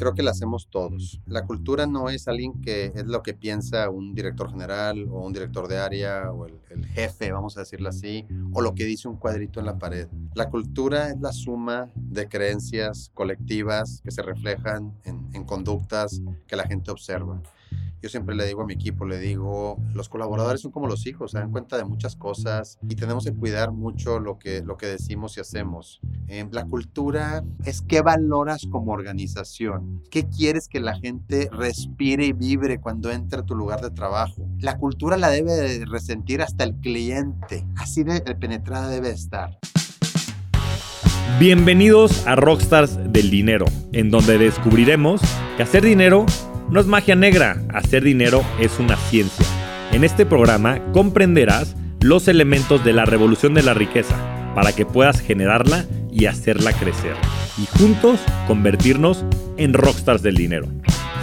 [0.00, 1.20] Creo que la hacemos todos.
[1.26, 5.34] La cultura no es alguien que es lo que piensa un director general o un
[5.34, 6.58] director de área o el,
[6.94, 10.08] jefe, vamos a decirlo así, o lo que dice un cuadrito en la pared.
[10.34, 16.56] La cultura es la suma de creencias colectivas que se reflejan en, en conductas que
[16.56, 17.42] la gente observa.
[18.02, 21.32] Yo siempre le digo a mi equipo, le digo, los colaboradores son como los hijos,
[21.32, 24.86] se dan cuenta de muchas cosas y tenemos que cuidar mucho lo que, lo que
[24.86, 26.00] decimos y hacemos.
[26.28, 32.32] Eh, la cultura es qué valoras como organización, qué quieres que la gente respire y
[32.32, 34.48] vibre cuando entre a tu lugar de trabajo.
[34.60, 39.58] La cultura la debe resentir hasta el cliente, así de penetrada debe estar.
[41.38, 45.20] Bienvenidos a Rockstars del Dinero, en donde descubriremos
[45.56, 46.26] que hacer dinero
[46.70, 49.44] no es magia negra, hacer dinero es una ciencia.
[49.92, 54.16] En este programa comprenderás los elementos de la revolución de la riqueza
[54.54, 57.14] para que puedas generarla y hacerla crecer.
[57.58, 59.24] Y juntos convertirnos
[59.56, 60.68] en rockstars del dinero.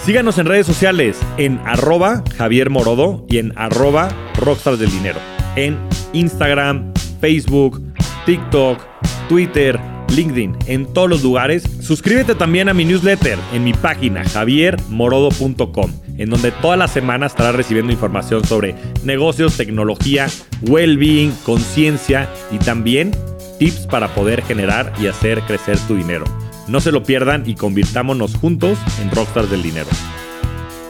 [0.03, 5.19] Síganos en redes sociales en arroba Javier Morodo y en arroba rockstars del dinero.
[5.55, 5.77] En
[6.13, 7.81] Instagram, Facebook,
[8.25, 8.79] TikTok,
[9.27, 9.79] Twitter,
[10.09, 11.63] LinkedIn, en todos los lugares.
[11.81, 17.55] Suscríbete también a mi newsletter en mi página javiermorodo.com, en donde toda la semana estarás
[17.55, 20.27] recibiendo información sobre negocios, tecnología,
[20.63, 23.11] well-being, conciencia y también
[23.59, 26.25] tips para poder generar y hacer crecer tu dinero.
[26.67, 29.87] No se lo pierdan y convirtámonos juntos en Rockstars del Dinero.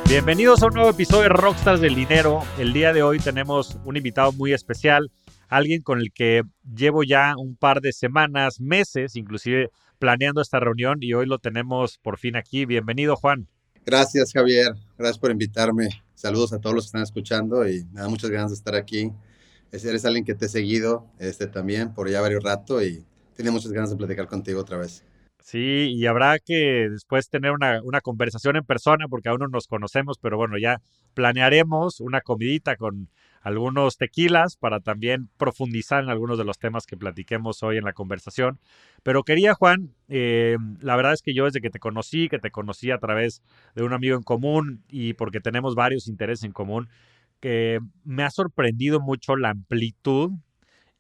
[0.09, 2.41] Bienvenidos a un nuevo episodio de Rockstars del Dinero.
[2.57, 5.11] El día de hoy tenemos un invitado muy especial
[5.47, 6.43] alguien con el que
[6.75, 9.69] llevo ya un par de semanas, meses, inclusive
[9.99, 12.65] planeando esta reunión y hoy lo tenemos por fin aquí.
[12.65, 13.47] Bienvenido, Juan.
[13.85, 14.73] Gracias, Javier.
[14.97, 15.89] Gracias por invitarme.
[16.13, 19.11] Saludos a todos los que están escuchando y me da muchas ganas de estar aquí.
[19.71, 23.71] Eres alguien que te he seguido este, también por ya varios rato y tiene muchas
[23.71, 25.03] ganas de platicar contigo otra vez.
[25.43, 29.67] Sí, y habrá que después tener una, una, conversación en persona porque aún no nos
[29.67, 30.81] conocemos, pero bueno, ya
[31.13, 33.07] planearemos una comidita con
[33.41, 37.93] algunos tequilas para también profundizar en algunos de los temas que platiquemos hoy en la
[37.93, 38.59] conversación.
[39.03, 42.51] Pero quería, Juan, eh, la verdad es que yo desde que te conocí, que te
[42.51, 43.41] conocí a través
[43.75, 46.89] de un amigo en común y porque tenemos varios intereses en común,
[47.39, 50.31] que me ha sorprendido mucho la amplitud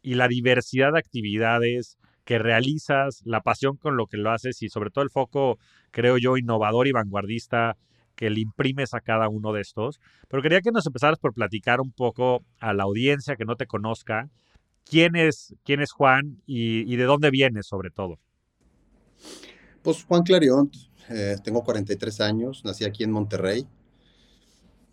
[0.01, 4.69] y la diversidad de actividades que realizas, la pasión con lo que lo haces y
[4.69, 5.57] sobre todo el foco,
[5.91, 7.77] creo yo, innovador y vanguardista
[8.17, 10.01] que le imprimes a cada uno de estos.
[10.27, 13.67] Pero quería que nos empezaras por platicar un poco a la audiencia que no te
[13.67, 14.29] conozca,
[14.83, 18.19] quién es, quién es Juan y, de dónde vienes sobre todo.
[19.83, 20.69] Pues Juan Clarion,
[21.09, 23.67] eh, tengo 43 años, nací aquí en Monterrey.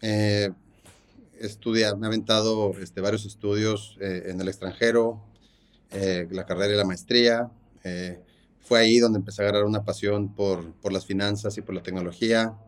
[0.03, 0.51] Eh,
[1.41, 5.25] estudia, me ha aventado este, varios estudios eh, en el extranjero,
[5.91, 7.51] la carrera y la maestría.
[8.61, 11.83] fue ahí donde empecé a agarrar una pasión por, por las finanzas y por la
[11.83, 12.59] tecnología.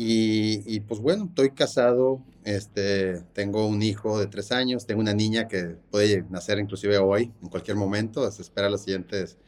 [0.00, 5.48] Y, pues bueno, estoy casado, este, tengo un hijo de tres años, tengo una niña
[5.48, 9.38] que puede nacer inclusive hoy, en cualquier momento, se espera las siguientes,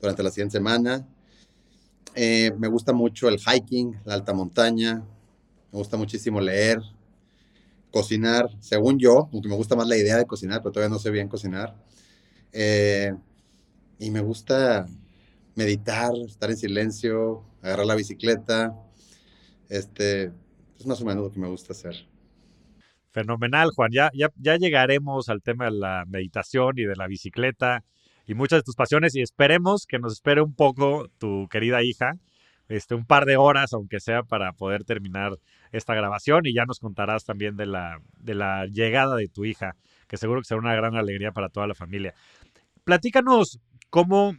[0.00, 1.06] durante la siguiente semana.
[2.14, 5.04] Eh, me gusta mucho el hiking, la alta montaña,
[5.72, 6.80] me gusta muchísimo leer,
[7.90, 11.10] cocinar, según yo, aunque me gusta más la idea de cocinar, pero todavía no sé
[11.10, 11.76] bien cocinar.
[12.52, 13.12] Eh,
[13.98, 14.86] y me gusta
[15.54, 18.74] meditar, estar en silencio, agarrar la bicicleta,
[19.68, 20.32] este,
[20.78, 21.94] es más o menos lo que me gusta hacer.
[23.10, 23.90] Fenomenal, Juan.
[23.92, 27.84] Ya, ya, llegaremos al tema de la meditación y de la bicicleta
[28.26, 32.12] y muchas de tus pasiones y esperemos que nos espere un poco tu querida hija,
[32.68, 35.38] este, un par de horas, aunque sea, para poder terminar
[35.72, 39.74] esta grabación y ya nos contarás también de la, de la llegada de tu hija,
[40.06, 42.14] que seguro que será una gran alegría para toda la familia.
[42.84, 44.36] Platícanos cómo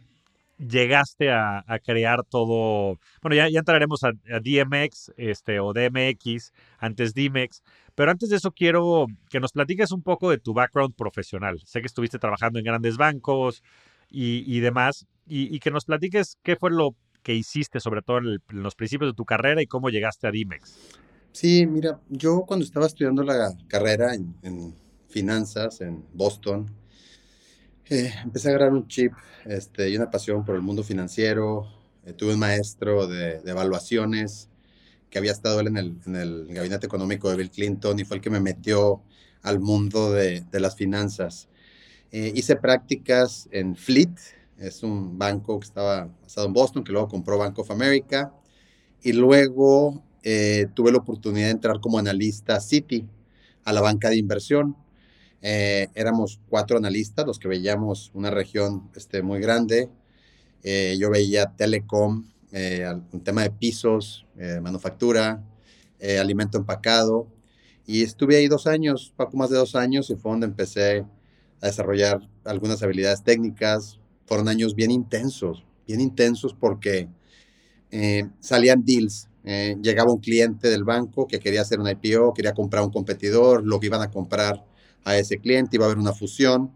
[0.60, 7.62] llegaste a, crear todo, bueno, ya, entraremos a, DMX este, o DMX, antes DMX,
[7.94, 11.60] pero antes de eso quiero que nos platiques un poco de tu background profesional.
[11.64, 13.62] Sé que estuviste trabajando en grandes bancos
[14.10, 18.74] y, demás, y, que nos platiques qué fue lo que hiciste, sobre todo en, los
[18.74, 20.78] principios de tu carrera y cómo llegaste a DMX.
[21.32, 24.74] Sí, mira, yo cuando estaba estudiando la carrera en
[25.08, 26.70] finanzas en Boston,
[27.90, 29.12] Eh, empecé a agarrar un chip
[29.44, 31.66] este, y una pasión por el mundo financiero.
[32.06, 34.48] Eh, tuve un maestro de, evaluaciones
[35.10, 38.18] que había estado él en el, en el, gabinete económico de Bill Clinton y fue
[38.18, 39.02] el que me metió
[39.42, 41.48] al mundo de, de las finanzas.
[42.12, 44.14] Eh, hice prácticas en Fleet,
[44.58, 48.32] es un banco que estaba basado en Boston, que luego compró Bank of America.
[49.02, 50.04] Y luego
[50.74, 53.08] tuve la oportunidad de entrar como analista a Citi,
[53.64, 54.76] a la banca de inversión.
[55.42, 59.88] Eh, éramos cuatro analistas los que veíamos una región este, muy grande.
[60.62, 64.26] Eh, yo veía telecom, eh, un tema de pisos,
[64.62, 65.42] manufactura,
[66.18, 67.28] alimento empacado.
[67.86, 71.04] Y estuve ahí dos años, poco más de dos años, y fue donde empecé
[71.60, 73.98] a desarrollar algunas habilidades técnicas.
[74.26, 77.08] Fueron años bien intensos, bien intensos porque
[78.40, 79.28] salían deals.
[79.44, 83.78] llegaba un cliente del banco que quería hacer un IPO, quería comprar un competidor, lo
[83.78, 84.64] que iban a comprar
[85.04, 86.70] a ese cliente, iba a haber una fusión.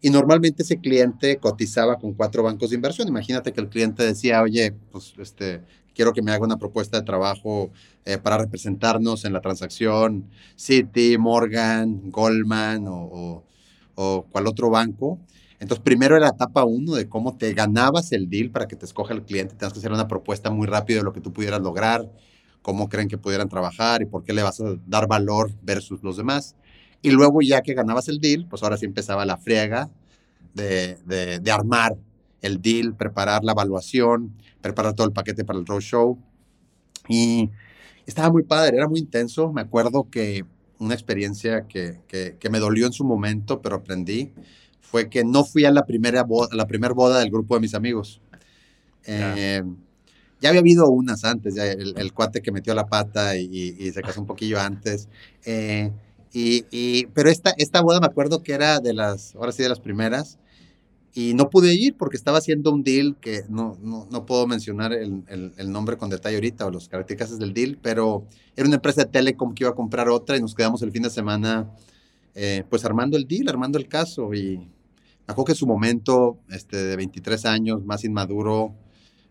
[0.00, 3.08] Y normalmente ese cliente cotizaba con cuatro bancos de inversión.
[3.08, 5.62] Imagínate que el cliente decía, oye, pues este,
[5.96, 7.70] quiero que me haga una propuesta de trabajo
[8.04, 10.26] eh, para representarnos en la transacción
[10.56, 13.42] Citi, Morgan, Goldman o,
[13.94, 15.18] o, cual otro banco.
[15.58, 19.14] Entonces, primero era etapa uno de cómo te ganabas el deal para que te escoja
[19.14, 19.54] el cliente.
[19.56, 22.06] Tienes que hacer una propuesta muy rápido de lo que tú pudieras lograr,
[22.60, 26.18] cómo creen que pudieran trabajar y por qué le vas a dar valor versus los
[26.18, 26.56] demás.
[27.06, 29.88] Y luego ya que ganabas el deal, pues ahora sí empezaba la friega
[30.54, 31.96] de, de, armar
[32.42, 36.18] el deal, preparar la evaluación, preparar todo el paquete para el roadshow.
[37.08, 37.48] Y
[38.06, 39.52] estaba muy padre, era muy intenso.
[39.52, 40.44] Me acuerdo que
[40.80, 44.32] una experiencia que, que, me dolió en su momento, pero aprendí,
[44.80, 47.74] fue que no fui a la primera boda, la primera boda del grupo de mis
[47.76, 48.20] amigos.
[49.04, 49.62] Eh,
[50.40, 54.02] ya había habido unas antes, ya el, cuate que metió la pata y, y, se
[54.02, 55.08] casó un poquillo antes.
[55.44, 55.92] Eh,
[56.32, 59.80] y, pero esta, esta boda me acuerdo que era de las, ahora sí de las
[59.80, 60.38] primeras,
[61.14, 64.92] y no pude ir porque estaba haciendo un deal que no, no, no puedo mencionar
[64.92, 65.24] el,
[65.56, 69.10] el, nombre con detalle ahorita o las características del deal, pero era una empresa de
[69.10, 71.70] telecom que iba a comprar otra y nos quedamos el fin de semana
[72.34, 74.58] eh, pues armando el deal, armando el caso y
[75.26, 78.74] me su momento este, de 23 años, más inmaduro,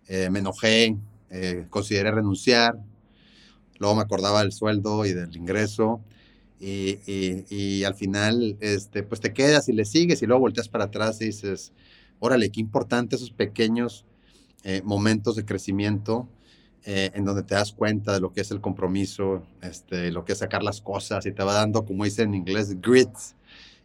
[0.07, 0.97] eh, me enojé,
[1.29, 2.79] eh, consideré renunciar,
[3.77, 6.01] luego me acordaba del sueldo y del ingreso
[6.67, 10.85] y, y, al final, este, pues te quedas y le sigues y luego volteas para
[10.85, 11.73] atrás y dices,
[12.19, 14.03] órale, qué importante esos pequeños
[14.63, 16.27] eh, momentos de crecimiento
[16.85, 20.33] eh, en donde te das cuenta de lo que es el compromiso, este, lo que
[20.33, 23.09] es sacar las cosas y te va dando, como dicen en inglés, grit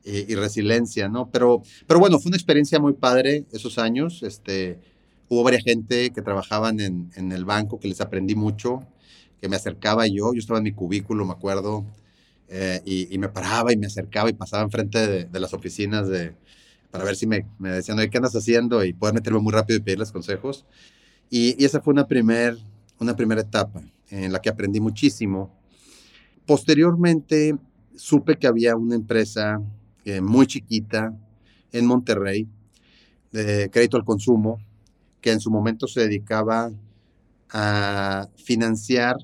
[0.02, 1.30] y, resiliencia, ¿no?
[1.30, 4.22] Pero, pero bueno, fue una experiencia muy padre esos años.
[4.22, 4.78] Este,
[5.28, 8.86] hubo varias gente que trabajaban en, en el banco que les aprendí mucho,
[9.38, 11.84] que me acercaba yo, yo estaba en mi cubículo, me acuerdo,
[12.50, 16.34] eh, y, me paraba y me acercaba y pasaba enfrente de, de las oficinas de,
[16.90, 18.84] para ver si me, me decían, oye, ¿qué andas haciendo?
[18.84, 20.66] Y poder meterme muy rápido y pedirles consejos.
[21.30, 22.56] Y, esa fue una primera
[22.98, 25.50] una primera etapa en la que aprendí muchísimo.
[26.46, 27.56] Posteriormente,
[27.96, 29.60] supe que había una empresa
[30.04, 31.16] eh, muy chiquita
[31.72, 32.46] en Monterrey
[33.32, 34.58] de crédito al consumo
[35.20, 36.70] que en su momento se dedicaba
[37.50, 39.16] a financiar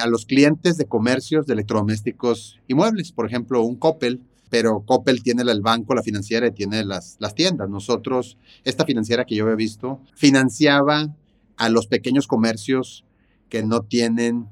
[0.00, 5.22] a los clientes de comercios de electrodomésticos y muebles, por ejemplo, un Coppel, pero Coppel
[5.22, 7.68] tiene el banco, la financiera y tiene las, las tiendas.
[7.68, 11.14] Nosotros, esta financiera que yo había visto, financiaba
[11.58, 13.04] a los pequeños comercios
[13.50, 14.46] que no tienen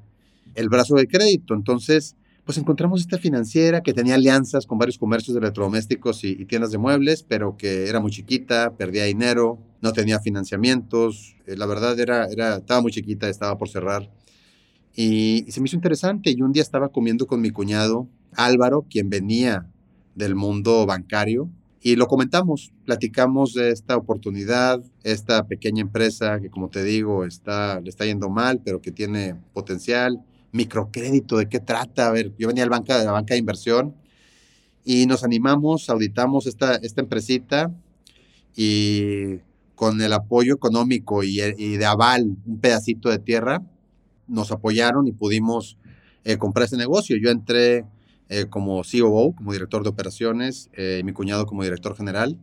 [0.54, 1.54] el brazo de crédito.
[1.54, 6.72] Entonces, pues encontramos esta financiera que tenía alianzas con varios comercios de electrodomésticos y, tiendas
[6.72, 11.36] de muebles, pero que era muy chiquita, perdía dinero, no tenía financiamientos.
[11.46, 14.10] Eh, la verdad era, era, estaba muy chiquita, estaba por cerrar.
[14.96, 16.30] Y, se me hizo interesante.
[16.30, 19.70] Y un día estaba comiendo con mi cuñado Álvaro, quien venía
[20.14, 21.48] del mundo bancario,
[21.82, 27.80] y lo comentamos, platicamos de esta oportunidad, esta pequeña empresa que como te digo está,
[27.80, 32.08] le está yendo mal, pero que tiene potencial, microcrédito, ¿de qué trata?
[32.08, 33.94] A ver, yo venía al banca, de la banca de inversión
[34.84, 37.72] y nos animamos, auditamos esta, esta empresita
[38.56, 39.36] y
[39.76, 43.62] con el apoyo económico y, y de aval, un pedacito de tierra,
[44.28, 45.78] nos apoyaron y pudimos
[46.24, 47.16] eh, comprar ese negocio.
[47.16, 47.84] Yo entré
[48.28, 52.38] eh, como COO, como director de operaciones, eh, mi cuñado como director general.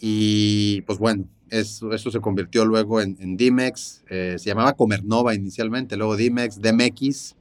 [0.00, 6.16] Y pues bueno, eso, se convirtió luego en, en Dimex, se llamaba Comernova inicialmente, luego
[6.16, 7.36] Dimex, DMX.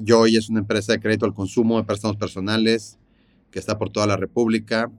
[0.00, 2.98] yo hoy es una empresa de crédito al consumo, de préstamos personales,
[3.50, 4.90] que está por toda la República.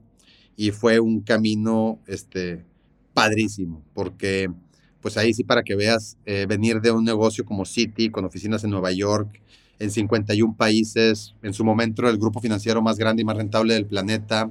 [0.56, 2.64] Y fue un camino este,
[3.12, 4.50] padrísimo, porque
[5.00, 8.64] pues ahí sí para que veas, eh, venir de un negocio como Citi, con oficinas
[8.64, 9.40] en Nueva York,
[9.78, 13.86] en 51 países, en su momento el grupo financiero más grande y más rentable del
[13.86, 14.50] planeta,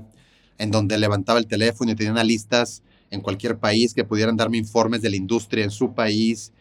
[0.57, 5.01] en donde levantaba el teléfono y tenía analistas en cualquier país que pudieran darme informes
[5.01, 6.51] de la industria en su país,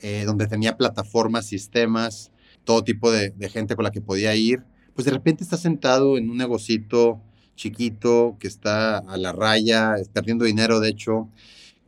[0.00, 2.30] eh, donde tenía plataformas, sistemas,
[2.64, 6.30] todo tipo de, gente con la que podía ir, pues de repente está sentado en
[6.30, 7.20] un negocito
[7.56, 11.28] chiquito que está a la raya, perdiendo dinero, de hecho,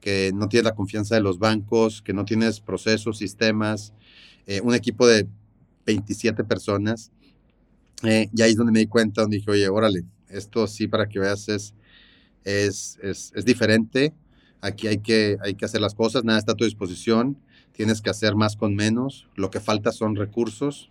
[0.04, 3.94] que no tienes la confianza de los bancos, que no tienes procesos, sistemas,
[4.46, 5.26] eh, un equipo de
[5.87, 7.11] 27 personas.
[8.02, 11.08] Eh, y ahí es donde me di cuenta, donde dije, oye, órale, esto sí para
[11.08, 11.73] que veas es,
[12.44, 14.12] es, es, es diferente.
[14.61, 17.38] Aquí hay que, hay que hacer las cosas, nada está a tu disposición
[17.75, 20.90] tienes que hacer más con menos, lo que falta son recursos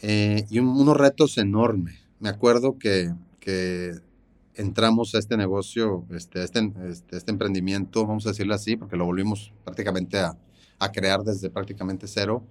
[0.00, 2.00] eh, y unos retos enormes.
[2.18, 3.92] Me acuerdo que, que,
[4.58, 9.04] entramos a este negocio, este, este, este, este, emprendimiento, vamos a decirlo así, porque lo
[9.04, 10.36] volvimos prácticamente a,
[10.92, 12.44] crear desde prácticamente cero.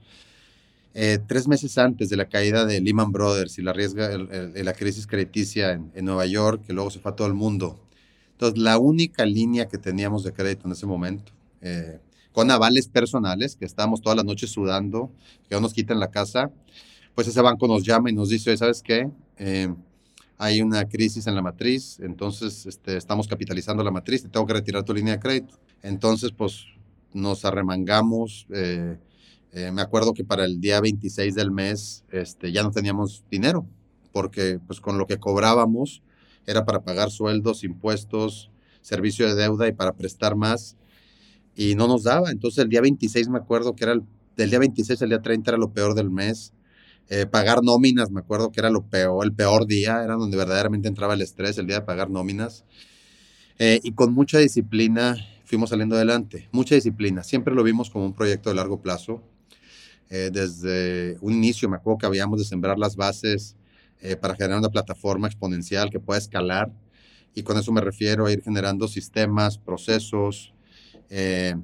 [0.94, 3.74] Eh, tres meses antes de la caída de Lehman Brothers y la,
[4.74, 7.80] crisis crediticia en, en, Nueva York, que luego se fue a todo el mundo.
[8.32, 12.00] Entonces, la única línea que teníamos de crédito en ese momento, eh,
[12.32, 15.12] con avales personales, que estábamos todas las noches sudando,
[15.50, 16.52] que no nos quitan la casa,
[17.16, 19.10] pues ese banco nos llama y nos dice, ¿sabes qué?
[19.38, 19.74] Eh,
[20.38, 24.53] hay una crisis en la matriz, entonces este, estamos capitalizando la matriz, te tengo que
[24.53, 25.60] retirar tu línea de crédito.
[25.82, 26.65] Entonces, pues
[27.13, 28.46] nos arremangamos.
[28.53, 28.98] Eh,
[29.51, 33.65] eh, me acuerdo que para el día 26 del mes este, ya no teníamos dinero,
[34.12, 36.03] porque pues con lo que cobrábamos
[36.46, 38.51] era para pagar sueldos, impuestos,
[38.82, 40.77] servicio de deuda y para prestar más
[41.56, 42.29] y no nos daba.
[42.32, 44.03] Entonces el día 26 me acuerdo que era el,
[44.36, 46.53] del día 26 al día 30 era lo peor del mes.
[47.10, 50.88] Eh, pagar nóminas, me acuerdo que era lo peor, el peor día, era donde verdaderamente
[50.88, 52.66] entraba el estrés, el día de pagar nóminas.
[53.60, 57.24] Eh, y con mucha disciplina fuimos saliendo adelante, mucha disciplina.
[57.24, 59.24] Siempre lo vimos como un proyecto de largo plazo.
[60.10, 63.56] Eh, desde un inicio me acuerdo que habíamos de sembrar las bases
[64.22, 66.72] para generar una plataforma exponencial que pueda escalar.
[67.34, 70.54] Y con eso me refiero a ir generando sistemas, procesos,
[71.10, 71.56] eh,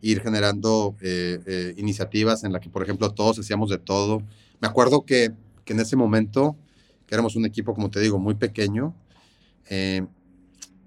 [0.00, 4.22] ir generando eh, eh, iniciativas en la que, por ejemplo, todos hacíamos de todo.
[4.62, 5.32] Me acuerdo que,
[5.64, 6.56] que, en ese momento,
[7.06, 8.94] que éramos un equipo, como te digo, muy pequeño,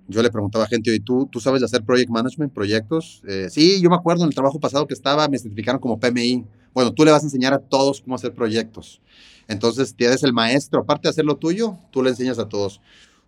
[0.07, 3.21] yo le preguntaba a gente, ¿y tú, tú sabes de hacer project management, proyectos?
[3.49, 6.45] sí, yo me acuerdo en el trabajo pasado que estaba, me certificaron como PMI.
[6.73, 9.01] Bueno, tú le vas a enseñar a todos cómo hacer proyectos.
[9.47, 12.79] Entonces, tienes el maestro, aparte de hacer lo tuyo, tú le enseñas a todos.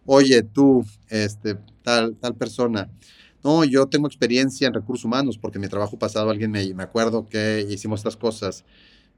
[0.06, 2.90] Oye, tú, este, tal, tal persona,
[3.44, 6.84] no, yo tengo experiencia en recursos humanos porque en mi trabajo pasado alguien me, me
[6.84, 8.64] acuerdo que hicimos estas cosas.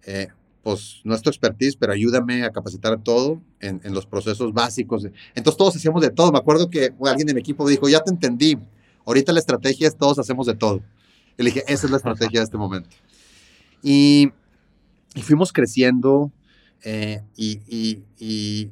[0.05, 0.27] Eh,
[0.63, 5.05] pues no es tu expertise, pero ayúdame a capacitar todo en, en, los procesos básicos.
[5.35, 6.31] Entonces todos hacíamos de todo.
[6.31, 8.57] Me acuerdo que alguien de mi equipo dijo, ya te entendí,
[9.05, 10.81] ahorita la estrategia es todos hacemos de todo.
[11.37, 12.89] Y le dije, esa es la estrategia de este momento.
[13.81, 14.31] Y,
[15.15, 16.31] y fuimos creciendo
[16.83, 18.69] eh, y, y, y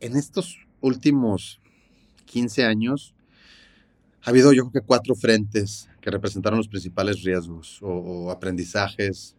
[0.00, 1.60] en estos últimos
[2.26, 3.14] 15 años
[4.24, 9.34] ha habido yo creo que cuatro frentes que representaron los principales riesgos o, aprendizajes.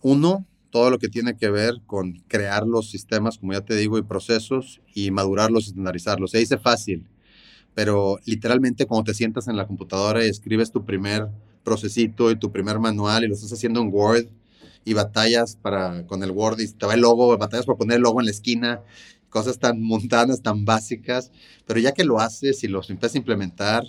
[0.00, 3.98] Uno, todo lo que tiene que ver con crear los sistemas, como ya te digo,
[3.98, 6.30] y procesos y madurarlos, estandarizarlos.
[6.30, 7.06] Se dice fácil,
[7.74, 11.28] pero literalmente cuando te sientas en la computadora y escribes tu primer
[11.64, 14.26] procesito y tu primer manual y lo estás haciendo en Word
[14.84, 18.02] y batallas para, con el Word y te va el logo, batallas para poner el
[18.02, 18.80] logo en la esquina
[19.30, 21.32] cosas tan mundanas, tan básicas,
[21.66, 23.84] pero ya que lo haces y los empiezas a implementar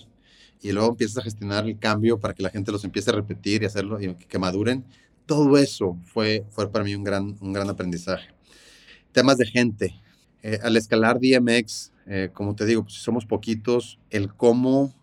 [0.61, 3.63] y luego empiezas a gestionar el cambio para que la gente los empiece a repetir
[3.63, 4.85] y hacerlo y que maduren,
[5.31, 8.31] todo eso fue, fue para mí un gran, un gran aprendizaje.
[9.13, 9.95] Temas de gente.
[10.43, 14.93] Eh, al escalar DMX, eh, como te digo, pues somos poquitos, el cómo,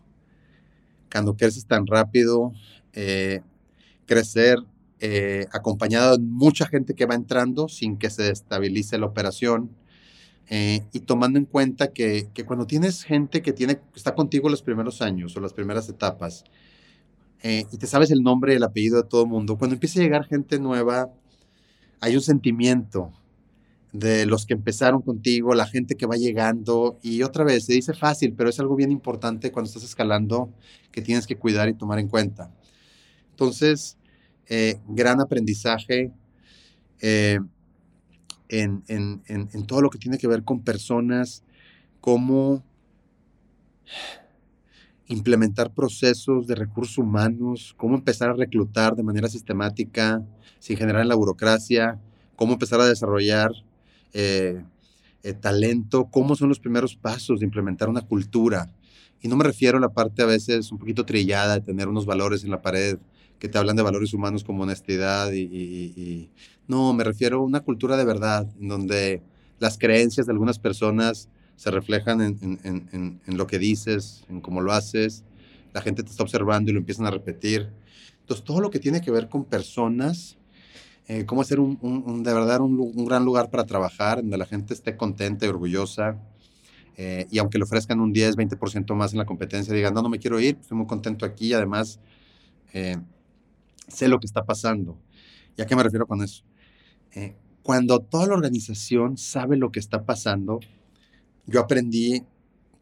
[1.11, 2.53] cuando creces tan rápido,
[2.93, 3.41] eh,
[4.05, 4.59] crecer
[5.51, 9.71] acompañado de mucha gente que va entrando sin que se estabilice la operación,
[10.51, 15.01] y tomando en cuenta que, que, cuando tienes gente que tiene, está contigo los primeros
[15.01, 16.43] años o las primeras etapas,
[17.41, 20.03] eh, y te sabes el nombre el apellido de todo el mundo, cuando empieza a
[20.03, 21.09] llegar gente nueva,
[22.01, 23.11] hay un sentimiento
[23.91, 27.93] de los que empezaron contigo, la gente que va llegando, y otra vez, se dice
[27.93, 30.53] fácil, pero es algo bien importante cuando estás escalando
[30.91, 32.51] que tienes que cuidar y tomar en cuenta.
[33.31, 33.97] Entonces,
[34.47, 36.11] eh, gran aprendizaje
[38.49, 41.43] en, en, en, todo lo que tiene que ver con personas,
[42.01, 42.63] cómo
[45.09, 50.23] implementar procesos de recursos humanos, cómo empezar a reclutar de manera sistemática,
[50.59, 51.99] sin generar en la burocracia,
[52.35, 53.51] cómo empezar a desarrollar
[54.13, 54.63] eh,
[55.23, 58.69] eh, talento, cómo son los primeros pasos de implementar una cultura.
[59.21, 62.05] Y no me refiero a la parte a veces un poquito trillada de tener unos
[62.05, 62.99] valores en la pared
[63.39, 66.29] que te hablan de valores humanos como honestidad y,
[66.67, 69.23] no, me refiero a una cultura de verdad, en donde
[69.57, 75.25] las creencias de algunas personas se reflejan en, lo que dices, en cómo lo haces,
[75.73, 77.69] la gente te está observando y lo empiezan a repetir.
[78.21, 80.37] Entonces, todo lo que tiene que ver con personas,
[81.09, 84.95] eh, cómo hacer un, de verdad un, gran lugar para trabajar, donde la gente esté
[84.95, 86.17] contenta y orgullosa,
[86.95, 90.07] eh, y aunque le ofrezcan un 10, 20% más en la competencia, digan, no, no
[90.07, 91.99] me quiero ir, estoy muy contento aquí, además
[92.71, 92.95] eh,
[93.89, 94.97] sé lo que está pasando.
[95.57, 96.45] ¿Y a qué me refiero con eso?
[97.63, 100.59] cuando toda la organización sabe lo que está pasando,
[101.49, 102.23] yo aprendí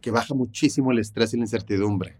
[0.02, 2.18] que baja muchísimo el estrés y la incertidumbre.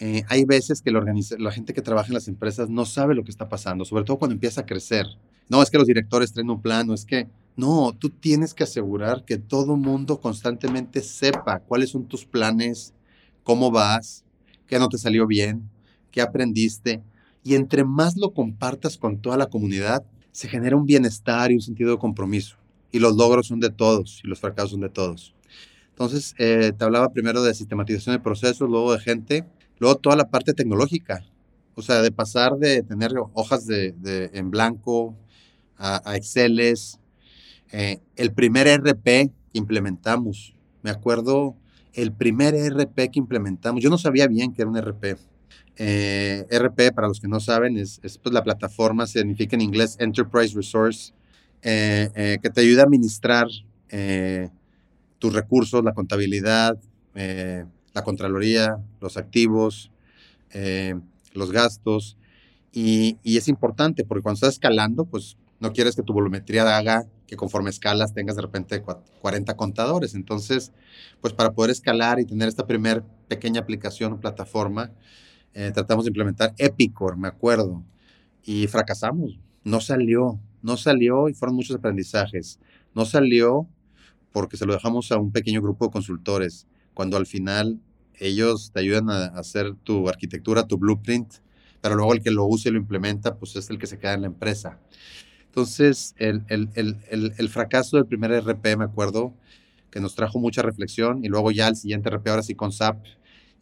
[0.00, 3.30] Eh, hay veces que la, gente que trabaja en las empresas no sabe lo que
[3.30, 5.06] está pasando, sobre todo cuando empieza a crecer.
[5.48, 7.28] No es que los directores traen un plan, no es que...
[7.56, 12.92] No, tú tienes que asegurar que todo mundo constantemente sepa cuáles son tus planes,
[13.44, 14.24] cómo vas,
[14.66, 15.70] qué no te salió bien,
[16.10, 17.00] qué aprendiste.
[17.44, 21.60] Y entre más lo compartas con toda la comunidad, se genera un bienestar y un
[21.60, 22.56] sentido de compromiso.
[22.90, 25.33] Y los logros son de todos y los fracasos son de todos.
[25.94, 29.44] Entonces, eh, te hablaba primero de sistematización de procesos, luego de gente,
[29.78, 31.24] luego toda la parte tecnológica.
[31.76, 33.94] O sea, de pasar de tener hojas de,
[34.32, 35.16] en blanco
[35.76, 36.98] a, a Exceles.
[37.70, 41.54] Eh, el primer RP que implementamos, me acuerdo,
[41.92, 45.16] el primer RP que implementamos, yo no sabía bien que era un RP.
[45.76, 50.56] Eh, RP, para los que no saben, es, pues, la plataforma, significa en inglés Enterprise
[50.56, 51.12] Resource,
[51.62, 53.46] que te ayuda a administrar
[55.24, 56.78] tus recursos, la contabilidad,
[57.14, 57.64] eh,
[57.94, 59.90] la contraloría, los activos,
[60.52, 60.96] eh,
[61.32, 62.18] los gastos.
[62.72, 67.36] Y, es importante porque cuando estás escalando, pues no quieres que tu volumetría haga que
[67.36, 68.82] conforme escalas tengas de repente
[69.22, 70.14] 40 contadores.
[70.14, 70.72] Entonces,
[71.22, 74.92] pues para poder escalar y tener esta primera pequeña aplicación o plataforma,
[75.54, 77.82] eh, tratamos de implementar Epicor, me acuerdo,
[78.44, 79.38] y fracasamos.
[79.62, 82.60] No salió, no salió y fueron muchos aprendizajes.
[82.94, 83.66] No salió
[84.34, 87.78] porque se lo dejamos a un pequeño grupo de consultores, cuando al final
[88.18, 91.34] ellos te ayudan a hacer tu arquitectura, tu blueprint,
[91.80, 94.14] pero luego el que lo use y lo implementa, pues es el que se queda
[94.14, 94.80] en la empresa.
[95.46, 99.32] Entonces, el, el, el, el, fracaso del primer RP, me acuerdo,
[99.92, 103.04] que nos trajo mucha reflexión, y luego ya el siguiente RP, ahora sí con SAP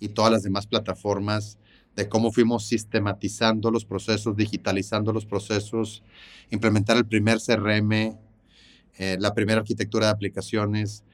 [0.00, 1.58] y todas las demás plataformas,
[1.96, 6.02] de cómo fuimos sistematizando los procesos, digitalizando los procesos,
[6.50, 8.16] implementar el primer CRM
[8.98, 11.04] eh, la primera arquitectura de aplicaciones,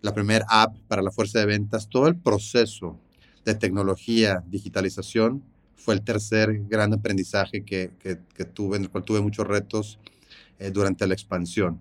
[0.00, 2.98] la primera app para la fuerza de ventas, todo el proceso
[3.44, 5.42] de tecnología, digitalización,
[5.76, 9.98] fue el tercer gran aprendizaje que, que, tuve, en el cual tuve muchos retos
[10.58, 11.80] eh, durante la expansión.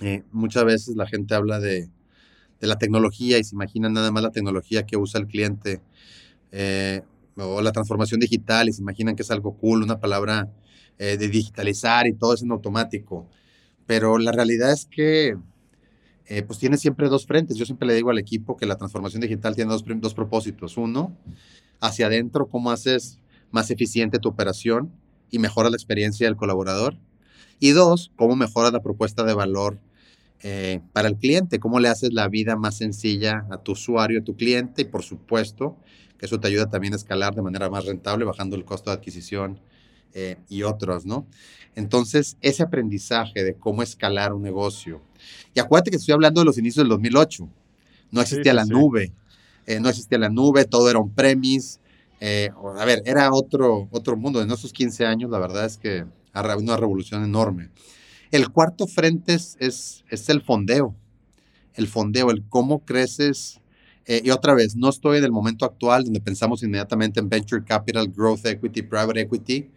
[0.00, 1.88] Eh, muchas veces la gente habla de,
[2.60, 5.80] de, la tecnología y se imagina nada más la tecnología que usa el cliente
[7.36, 10.52] o la transformación digital y se imaginan que es algo cool, una palabra
[10.98, 13.28] de digitalizar y todo es en automático.
[13.86, 15.36] Pero la realidad es que
[16.26, 17.56] eh, pues tiene siempre dos frentes.
[17.56, 20.76] Yo siempre le digo al equipo que la transformación digital tiene dos, dos propósitos.
[20.76, 21.16] Uno,
[21.80, 23.18] hacia adentro, cómo haces
[23.50, 24.90] más eficiente tu operación
[25.30, 26.96] y mejora la experiencia del colaborador.
[27.60, 29.78] Y dos, cómo mejora la propuesta de valor
[30.42, 34.24] eh, para el cliente, cómo le haces la vida más sencilla a tu usuario, a
[34.24, 35.78] tu cliente y por supuesto
[36.18, 38.96] que eso te ayuda también a escalar de manera más rentable, bajando el costo de
[38.96, 39.60] adquisición
[40.16, 41.26] eh, y otros, ¿no?
[41.74, 45.02] Entonces, ese aprendizaje de cómo escalar un negocio.
[45.54, 47.48] Y acuérdate que estoy hablando de los inicios del 2008.
[48.12, 49.12] No existía la nube.
[49.66, 51.80] Eh, no existía la nube, todo era un premise.
[52.20, 54.40] Eh, a ver, era otro, otro mundo.
[54.40, 57.70] En esos 15 años, la verdad es que ha una revolución enorme.
[58.30, 60.94] El cuarto frente es, es, es el fondeo.
[61.74, 63.60] El fondeo, el cómo creces.
[64.06, 68.06] y otra vez, no estoy en el momento actual donde pensamos inmediatamente en venture capital,
[68.06, 69.70] growth equity, private equity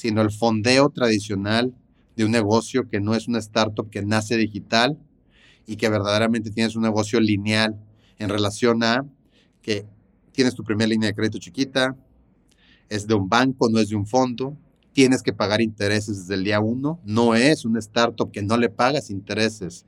[0.00, 1.74] sino el fondeo tradicional
[2.16, 4.98] de un negocio que no es una startup que nace digital
[5.66, 7.76] y que verdaderamente tienes un negocio lineal
[8.18, 9.04] en relación a
[9.60, 9.84] que
[10.32, 11.94] tienes tu primera línea de crédito chiquita,
[12.88, 14.56] es de un banco, no es de un fondo,
[14.94, 18.70] tienes que pagar intereses desde el día uno, no es una startup que no le
[18.70, 19.84] pagas intereses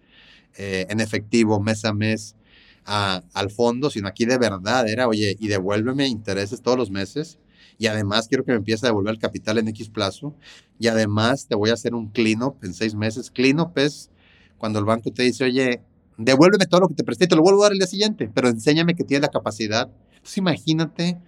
[0.59, 2.37] eh, en efectivo mes a mes
[2.85, 7.39] al fondo, sino aquí de verdad era, oye, y devuélveme intereses todos los meses
[7.83, 10.37] y además quiero que me empiece a devolver el capital en X plazo
[10.79, 13.29] y además te voy a hacer un cleanup en seis meses.
[13.29, 14.09] Cleanup es
[14.57, 15.83] cuando el banco te dice, oye,
[16.17, 18.49] devuélveme todo lo que te presté, te lo vuelvo a dar el día siguiente, pero
[18.49, 19.91] enséñame que tienes la capacidad.
[20.13, 21.19] Entonces imagínate,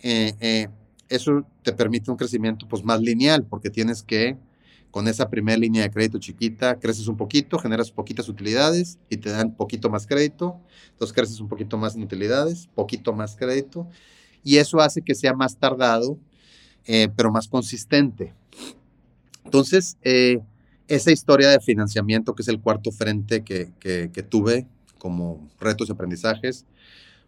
[0.00, 0.66] eh, eh,
[1.08, 4.36] eso te permite un crecimiento pues más lineal porque tienes que
[4.90, 9.30] con esa primera línea de crédito chiquita, creces un poquito, generas poquitas utilidades y te
[9.30, 13.88] dan poquito más crédito, entonces creces un poquito más en utilidades, poquito más crédito
[14.44, 16.18] y eso hace que sea más tardado,
[16.86, 18.34] eh, pero más consistente.
[19.44, 20.40] Entonces, eh,
[20.86, 23.72] esa historia de financiamiento, que es el cuarto frente que,
[24.28, 24.66] tuve
[24.98, 26.66] como retos y aprendizajes,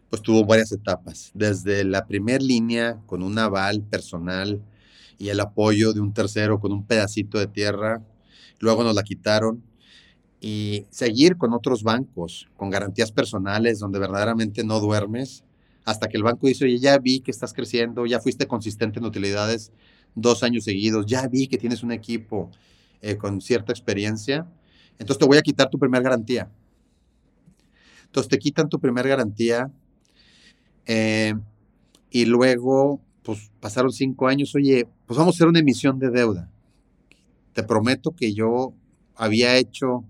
[0.09, 1.31] pues tuvo varias etapas.
[1.33, 4.61] Desde la primera línea con un aval personal
[5.17, 8.03] y el apoyo de un tercero con un pedacito de tierra,
[8.59, 9.63] luego nos la quitaron
[10.39, 15.43] y seguir con otros bancos, con garantías personales donde verdaderamente no duermes,
[15.87, 19.05] hasta que el banco dice, oye, ya vi que estás creciendo, ya fuiste consistente en
[19.05, 19.71] utilidades
[20.15, 22.51] dos años seguidos, ya vi que tienes un equipo
[23.01, 24.45] eh, con cierta experiencia,
[24.99, 26.51] entonces te voy a quitar tu primer garantía.
[28.03, 29.71] Entonces te quitan tu primer garantía
[30.85, 31.33] eh,
[32.11, 36.51] y luego, pues pasaron cinco años, oye, pues vamos a hacer una emisión de deuda.
[37.53, 38.73] Te prometo que yo
[39.15, 40.03] había hecho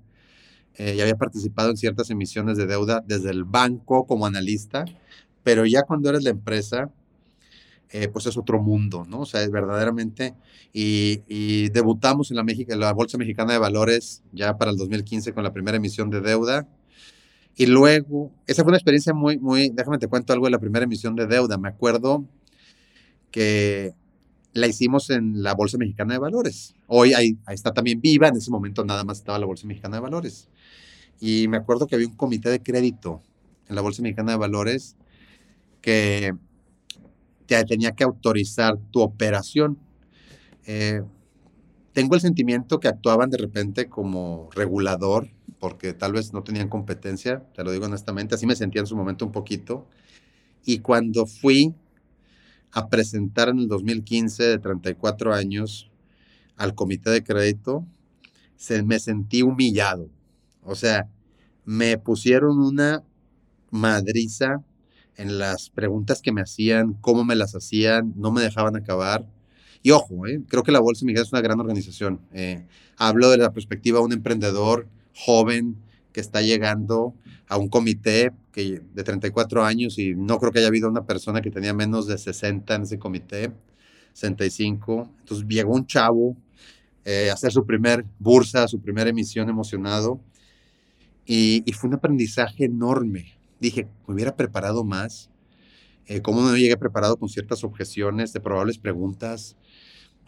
[0.79, 4.85] eh, y había participado en ciertas emisiones de deuda desde el banco como analista,
[5.47, 6.91] pero ya cuando eres la empresa,
[7.89, 9.21] eh, pues es otro mundo, ¿no?
[9.21, 10.35] O sea, es verdaderamente,
[10.73, 15.45] y, debutamos en la, en la Bolsa Mexicana de Valores ya para el 2015 con
[15.45, 16.67] la primera emisión de deuda,
[17.55, 20.83] y luego, esa fue una experiencia muy, muy, déjame te cuento algo de la primera
[20.83, 22.25] emisión de deuda, me acuerdo
[23.31, 23.93] que
[24.51, 26.75] la hicimos en la Bolsa Mexicana de Valores.
[26.87, 29.95] Hoy ahí, ahí, está también viva, en ese momento nada más estaba la Bolsa Mexicana
[29.95, 30.49] de Valores.
[31.21, 33.21] Y me acuerdo que había un comité de crédito
[33.69, 34.97] en la Bolsa Mexicana de Valores
[35.81, 36.33] que
[37.45, 39.77] te tenía que autorizar tu operación.
[40.65, 41.01] Eh,
[41.93, 47.43] tengo el sentimiento que actuaban de repente como regulador, porque tal vez no tenían competencia,
[47.55, 49.87] te lo digo honestamente, así me sentía en su momento un poquito.
[50.65, 51.73] Y cuando fui
[52.71, 55.89] a presentar en el 2015 de 34 años
[56.57, 57.85] al comité de crédito,
[58.57, 60.09] se, me sentí humillado.
[60.63, 61.09] O sea,
[61.65, 63.03] me pusieron una
[63.71, 64.63] madriza
[65.17, 69.25] en las preguntas que me hacían, cómo me las hacían, no me dejaban acabar.
[69.81, 72.21] Y ojo, eh, creo que la Bolsa Mexicana es una gran organización.
[72.33, 72.65] Eh,
[72.97, 75.75] hablo de la perspectiva de un emprendedor joven
[76.13, 77.15] que está llegando
[77.47, 81.41] a un comité que, de 34 años y no creo que haya habido una persona
[81.41, 83.51] que tenía menos de 60 en ese comité,
[84.13, 85.09] 65.
[85.19, 86.35] Entonces llegó un chavo
[87.05, 90.19] eh, a hacer su primer bursa, su primera emisión emocionado
[91.25, 95.29] y, y fue un aprendizaje enorme dije, me hubiera preparado más.
[96.05, 99.57] Eh, ¿Cómo no llegué preparado con ciertas objeciones de probables preguntas?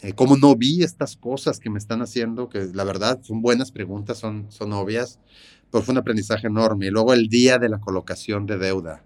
[0.02, 2.50] Eh, ¿Cómo no vi estas cosas que me están haciendo?
[2.50, 5.20] Que la verdad son buenas preguntas, son, son obvias,
[5.72, 6.88] pero fue un aprendizaje enorme.
[6.88, 9.06] Y luego el día de la colocación de deuda.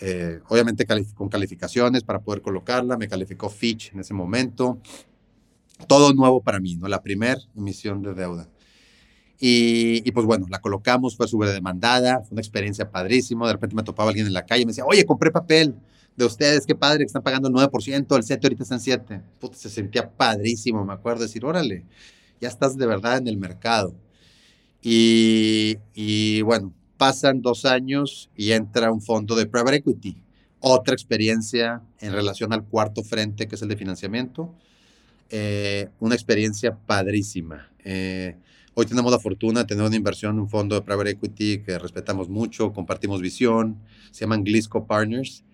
[0.00, 4.78] Eh, obviamente con calificaciones para poder colocarla, me calificó Fitch en ese momento.
[5.88, 6.88] Todo nuevo para mí, ¿no?
[6.88, 8.48] La primera emisión de deuda.
[9.38, 13.46] Y, pues bueno, la colocamos, fue demandada, fue una experiencia padrísima.
[13.46, 15.74] De repente me topaba alguien en la calle y me decía, oye, compré papel
[16.16, 19.22] de ustedes, qué padre, que están pagando el 9%, el 7 ahorita están 7.
[19.38, 21.84] Puta, se sentía padrísimo, me acuerdo, decir, órale,
[22.40, 23.94] ya estás de verdad en el mercado.
[24.82, 30.16] Y, y bueno, pasan dos años y entra un fondo de private equity.
[30.60, 34.54] Otra experiencia en relación al cuarto frente, que es el de financiamiento.
[35.28, 37.68] Eh, una experiencia padrísima.
[37.84, 38.36] Eh,
[38.78, 41.78] Hoy tenemos la fortuna de tener una inversión en un fondo de private equity que
[41.78, 45.44] respetamos mucho, compartimos visión, se llaman Glisco Partners.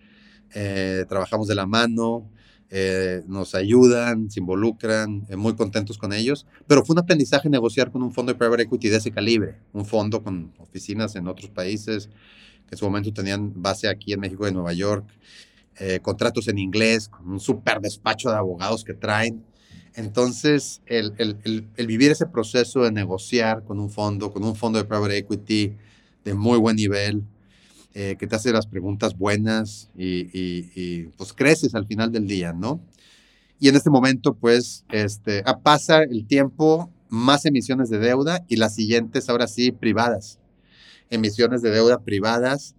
[0.53, 2.29] Eh, trabajamos de la mano,
[2.69, 6.45] eh, nos ayudan, se involucran, eh, muy contentos con ellos.
[6.67, 9.85] Pero fue un aprendizaje negociar con un fondo de private equity de ese calibre, un
[9.85, 12.09] fondo con oficinas en otros países
[12.67, 15.07] que en su momento tenían base aquí en México y en Nueva York,
[16.01, 19.45] contratos en inglés, con un super despacho de abogados que traen.
[19.95, 25.17] Entonces, el, vivir ese proceso de negociar con un fondo, con un fondo de private
[25.17, 25.73] equity
[26.25, 27.23] de muy buen nivel,
[27.93, 32.81] eh, que te hace las preguntas buenas y, pues creces al final del día, ¿no?
[33.59, 38.73] Y en este momento, pues, este, pasa el tiempo, más emisiones de deuda y las
[38.73, 40.39] siguientes, ahora sí, privadas.
[41.11, 42.75] Emisiones de deuda privadas,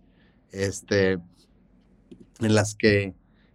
[0.50, 1.18] este,
[2.40, 3.14] en las que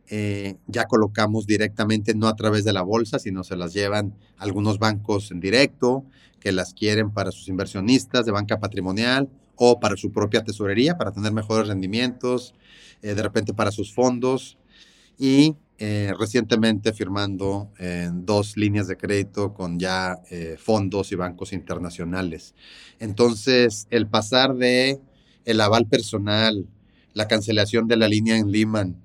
[0.09, 4.79] eh, ya colocamos directamente, no a través de la bolsa, sino se las llevan algunos
[4.79, 6.03] bancos en directo
[6.39, 11.11] que las quieren para sus inversionistas de banca patrimonial o para su propia tesorería, para
[11.11, 12.55] tener mejores rendimientos,
[13.01, 14.57] eh, de repente para sus fondos.
[15.17, 17.69] Y eh, recientemente firmando
[18.13, 20.17] dos líneas de crédito con ya
[20.57, 22.53] fondos y bancos internacionales.
[22.99, 24.99] Entonces, el pasar de
[25.45, 26.67] el aval personal,
[27.13, 28.97] la cancelación de la línea en Lehman,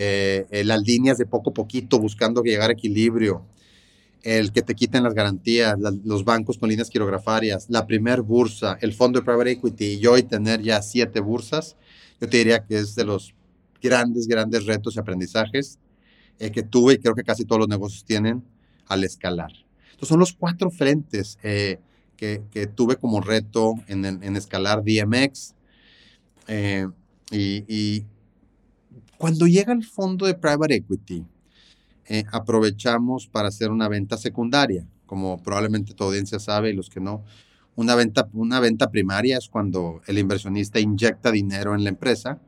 [0.00, 3.44] eh, eh, las líneas de poco a poquito buscando llegar a equilibrio,
[4.22, 8.92] el que te quiten las garantías, los bancos con líneas quirografarias, la primer bursa, el
[8.92, 11.76] fondo de private equity y hoy tener ya siete bursas,
[12.20, 13.34] yo te diría que es de los
[13.82, 15.80] grandes, grandes retos y aprendizajes
[16.38, 18.44] eh, que tuve y creo que casi todos los negocios tienen
[18.86, 19.50] al escalar.
[19.50, 21.80] Entonces son los cuatro frentes que,
[22.16, 25.54] que, tuve como reto en, en escalar DMX,
[27.30, 28.04] y,
[29.18, 31.24] cuando llega el fondo de private equity,
[32.32, 37.24] aprovechamos para hacer una venta secundaria, como probablemente tu audiencia sabe y los que no.
[37.76, 42.40] Una venta, una venta primaria es cuando el inversionista inyecta dinero en la empresa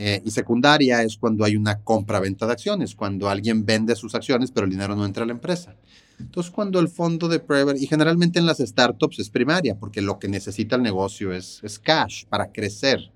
[0.00, 4.52] eh, y secundaria es cuando hay una compra-venta de acciones, cuando alguien vende sus acciones
[4.52, 5.74] pero el dinero no entra a la empresa.
[6.20, 10.20] Entonces, cuando el fondo de private, y generalmente en las startups es primaria, porque lo
[10.20, 13.10] que necesita el negocio es, es cash para crecer.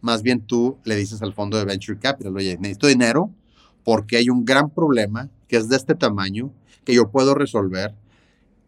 [0.00, 3.30] Más bien tú le dices al fondo de venture capital, oye, necesito dinero
[3.84, 6.52] porque hay un gran problema que es de este tamaño
[6.84, 7.94] que yo puedo resolver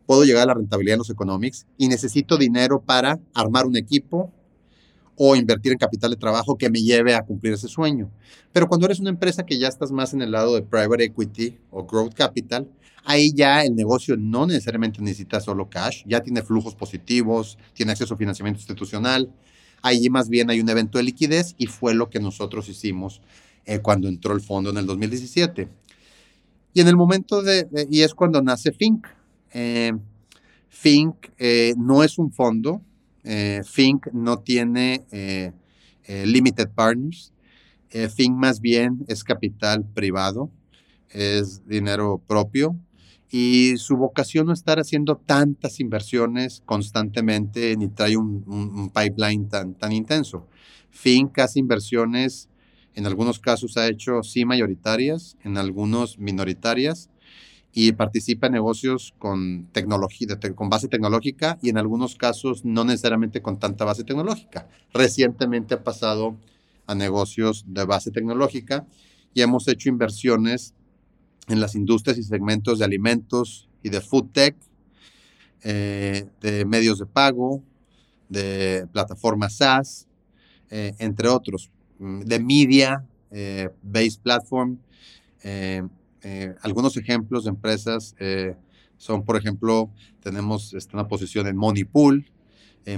[0.08, 4.32] puedo llegar a la rentabilidad en los economics y necesito dinero para armar un equipo
[5.16, 8.10] o invertir en capital de trabajo que me lleve a cumplir ese sueño.
[8.50, 11.58] Pero cuando eres una empresa que ya estás más en el lado de private equity
[11.70, 12.66] o growth capital,
[13.04, 18.14] ahí ya el negocio no necesariamente necesita solo cash, ya tiene flujos positivos, tiene acceso
[18.14, 19.30] a financiamiento institucional.
[19.82, 23.20] Ahí más bien hay un evento de liquidez y fue lo que nosotros hicimos
[23.64, 25.68] eh, cuando entró el fondo en el 2017.
[26.74, 29.06] Y en el momento de, y es cuando nace Fink.
[29.52, 29.92] Eh,
[30.68, 32.80] Fink eh, no es un fondo.
[33.24, 35.04] Eh, Fink no tiene
[36.06, 37.32] limited partners.
[37.90, 40.50] Fink más bien es capital privado,
[41.10, 42.76] es dinero propio
[43.30, 49.92] y su vocación no estar haciendo tantas inversiones constantemente ni trae un, pipeline tan, tan
[49.92, 50.46] intenso.
[50.90, 52.48] Fink hace inversiones,
[52.94, 57.10] en algunos casos ha hecho sí mayoritarias, en algunos minoritarias,
[57.72, 63.42] y participa en negocios con, tecnología, con base tecnológica y en algunos casos no necesariamente
[63.42, 64.68] con tanta base tecnológica.
[64.92, 66.36] Recientemente ha pasado
[66.86, 68.86] a negocios de base tecnológica
[69.34, 70.74] y hemos hecho inversiones
[71.48, 74.56] en las industrias y segmentos de alimentos y de food tech,
[75.62, 77.62] eh, de medios de pago,
[78.28, 80.06] de plataformas SaaS,
[80.70, 84.78] eh, entre otros, mm, de media, eh, based platform,
[85.42, 85.82] eh,
[86.62, 88.14] algunos ejemplos de empresas
[88.98, 89.88] son, por ejemplo,
[90.20, 92.26] tenemos una posición en Moneypool.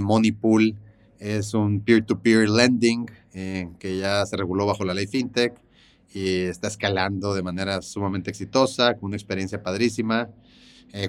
[0.01, 0.75] Moneypool
[1.19, 5.53] es un peer-to-peer lending que ya se reguló bajo la ley FinTech
[6.13, 10.29] y está escalando de manera sumamente exitosa, con una experiencia padrísima.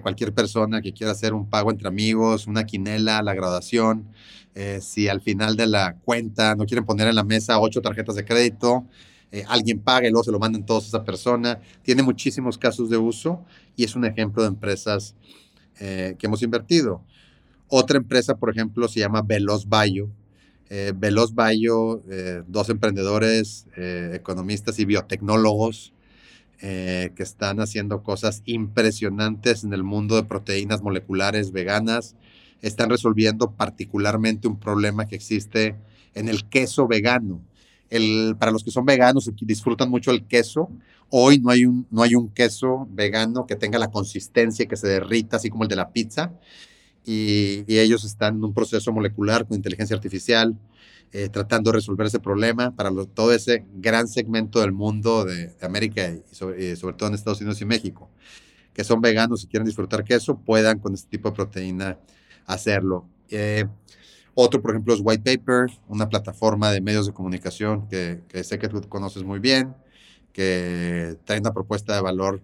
[0.03, 4.07] cualquier persona que quiera hacer un pago entre amigos, una quinela, la graduación,
[4.81, 8.25] si al final de la cuenta no quieren poner en la mesa ocho tarjetas de
[8.25, 8.87] crédito,
[9.33, 11.59] eh, alguien paga y luego se lo mandan todos a esa persona.
[11.83, 13.43] Tiene muchísimos casos de uso
[13.75, 15.15] y es un ejemplo de empresas
[15.81, 17.03] eh, que hemos invertido.
[17.67, 20.11] Otra empresa, por ejemplo, se llama Veloz Bayo.
[20.75, 22.03] Eh, Veloz Bayo,
[22.47, 25.93] dos emprendedores, economistas y biotecnólogos
[26.59, 32.17] que están haciendo cosas impresionantes en el mundo de proteínas moleculares veganas.
[32.63, 35.77] Están resolviendo particularmente un problema que existe
[36.15, 37.43] en el queso vegano
[38.39, 40.71] para los que son veganos y disfrutan mucho el queso,
[41.11, 44.89] hoy no hay, un, no hay un queso vegano que tenga la consistencia, que se
[44.89, 46.33] derrita, así como el de la pizza.
[47.05, 50.57] Y, ellos están en un proceso molecular con inteligencia artificial,
[51.13, 56.09] eh, tratando de resolver ese problema para todo ese gran segmento del mundo de, América
[56.11, 58.09] y sobre, todo en Estados Unidos y México,
[58.73, 61.99] que son veganos y quieren disfrutar queso, puedan con este tipo de proteína
[62.47, 63.07] hacerlo.
[63.31, 63.67] Eh,
[64.35, 68.69] otro, por ejemplo, es White Paper, una plataforma de medios de comunicación que, sé que
[68.69, 69.75] tú conoces muy bien,
[70.33, 72.43] que trae una propuesta de valor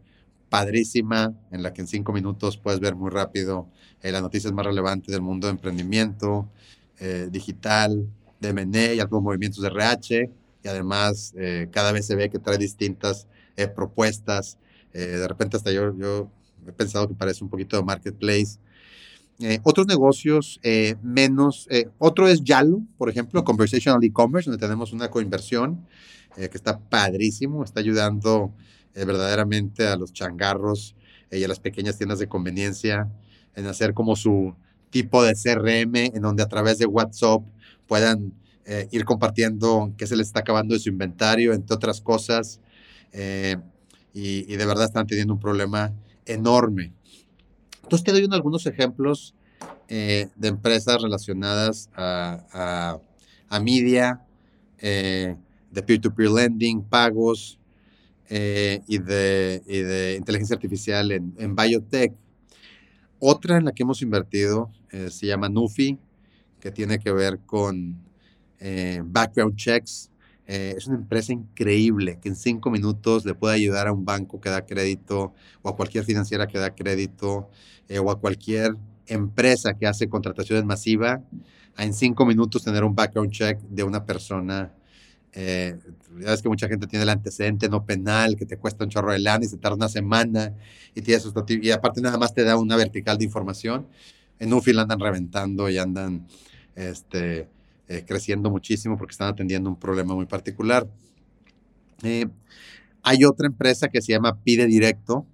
[0.48, 3.68] padrísima, en la que en cinco minutos puedes ver muy rápido
[4.02, 6.48] eh, las noticias más relevantes del mundo de emprendimiento,
[7.00, 8.06] eh, digital,
[8.40, 10.30] de M&A y algunos movimientos de RH.
[10.62, 13.26] Y además, eh, cada vez se ve que trae distintas
[13.74, 14.56] propuestas.
[14.92, 16.30] de repente hasta yo, yo
[16.66, 18.58] he pensado que parece un poquito de marketplace
[19.64, 20.60] otros negocios
[21.02, 25.84] menos, otro es Yalo, por ejemplo, Conversational E-Commerce, donde tenemos una coinversión
[26.36, 28.52] que está padrísimo, está ayudando
[29.04, 30.94] verdaderamente a los changarros
[31.30, 33.08] y a las pequeñas tiendas de conveniencia
[33.54, 34.54] en hacer como su
[34.90, 37.42] tipo de CRM, en donde a través de WhatsApp
[37.86, 38.32] puedan
[38.90, 42.60] ir compartiendo qué se les está acabando de su inventario, entre otras cosas,
[44.12, 45.92] y, de verdad están teniendo un problema
[46.26, 46.92] enorme.
[47.82, 49.34] Entonces te doy algunos ejemplos
[49.88, 52.98] eh, de empresas relacionadas a,
[53.62, 54.22] media,
[54.78, 55.36] eh,
[55.70, 57.58] de peer-to-peer lending, pagos
[58.28, 62.12] eh, y, de, de, inteligencia artificial en, en, biotech.
[63.18, 64.70] Otra en la que hemos invertido
[65.10, 65.98] se llama Nufi,
[66.60, 67.96] que tiene que ver con
[69.04, 70.10] background checks.
[70.46, 74.50] es una empresa increíble que en cinco minutos le puede ayudar a un banco que
[74.50, 77.50] da crédito o a cualquier financiera que da crédito
[77.88, 81.20] eh, o a cualquier empresa que hace contrataciones masivas
[81.74, 84.72] a en cinco minutos tener un background check de una persona.
[85.32, 85.78] Eh,
[86.20, 89.12] ya ves que mucha gente tiene el antecedente no penal que te cuesta un chorro
[89.12, 90.54] de lana y se tarda una semana
[90.94, 93.86] y, tienes, y aparte nada más te da una vertical de información.
[94.38, 96.26] En Ufil andan reventando y andan
[96.76, 97.48] este,
[97.88, 100.88] eh, creciendo muchísimo porque están atendiendo un problema muy particular.
[102.02, 102.26] Eh,
[103.02, 105.26] hay otra empresa que se llama Pide Directo,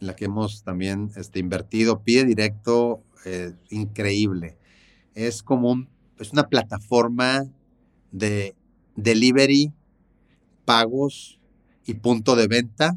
[0.00, 2.02] en la que hemos también este, invertido.
[2.02, 4.56] Pide Directo, eh, increíble.
[5.14, 5.86] Es como
[6.18, 7.44] es una plataforma
[8.10, 8.54] de
[8.98, 9.72] delivery,
[10.64, 11.38] pagos
[11.86, 12.96] y punto de venta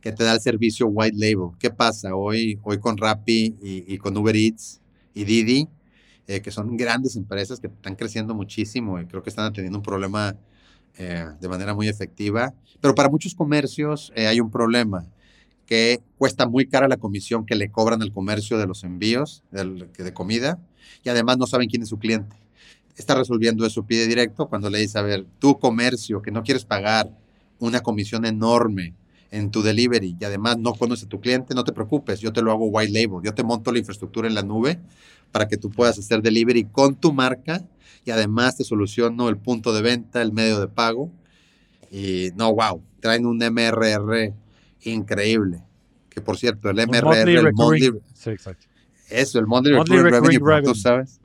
[0.00, 1.56] que te da el servicio white label.
[1.58, 2.16] ¿Qué pasa?
[2.16, 4.80] Hoy, hoy con Rappi y, con Uber Eats
[5.12, 5.68] y Didi,
[6.26, 9.84] eh, que son grandes empresas que están creciendo muchísimo y creo que están atendiendo un
[9.84, 10.36] problema
[10.96, 12.54] eh, de manera muy efectiva.
[12.80, 15.06] Pero para muchos comercios eh, hay un problema
[15.66, 20.12] que cuesta muy cara la comisión que le cobran al comercio de los envíos de
[20.14, 20.58] comida
[21.04, 22.36] y además no saben quién es su cliente.
[23.00, 26.66] Está resolviendo eso, pide directo cuando le dice, a ver, tu comercio que no quieres
[26.66, 27.10] pagar
[27.58, 28.92] una comisión enorme
[29.30, 32.42] en tu delivery y además no conoce a tu cliente, no te preocupes, yo te
[32.42, 34.78] lo hago white label, yo te monto la infraestructura en la nube
[35.32, 37.64] para que tú puedas hacer delivery con tu marca
[38.04, 41.10] y además te soluciono el punto de venta, el medio de pago.
[41.90, 44.34] Y no, wow, traen un MRR
[44.82, 45.62] increíble.
[46.10, 48.66] Que por cierto, el MRR, el monthly, sí, exacto.
[49.08, 51.18] Eso, el monthly, revenue, como tú sabes.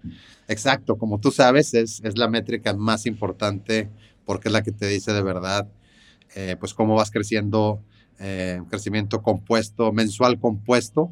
[0.48, 3.90] Exacto, como tú sabes, es, es la métrica más importante
[4.26, 5.68] porque es la que te dice de verdad,
[6.36, 7.82] eh, pues cómo vas creciendo,
[8.20, 11.12] eh, crecimiento compuesto, mensual compuesto,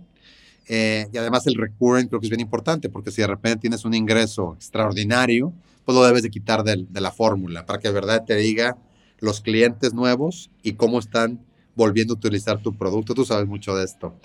[0.67, 3.86] eh, y además el recurrent creo que es bien importante, porque si de repente tienes
[3.86, 5.54] un ingreso extraordinario,
[5.86, 8.78] pues lo debes de quitar de, la fórmula para que de verdad te diga
[9.19, 11.39] los clientes nuevos y cómo están
[11.76, 13.13] volviendo a utilizar tu producto.
[13.13, 14.15] Tú sabes mucho de esto.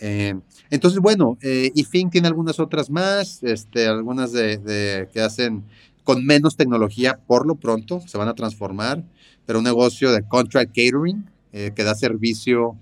[0.00, 0.34] Eh,
[0.70, 5.64] entonces, bueno, eh, y Fink tiene algunas otras más, este, algunas de, que hacen
[6.04, 9.02] con menos tecnología por lo pronto, se van a transformar,
[9.44, 12.76] pero un negocio de contract catering que da servicio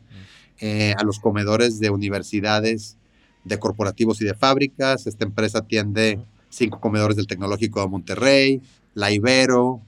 [0.61, 2.97] eh, a los comedores de universidades,
[3.43, 5.07] de corporativos y de fábricas.
[5.07, 8.63] Esta empresa atiende cinco comedores del Tecnológico de Monterrey,
[8.95, 9.83] la Ibero,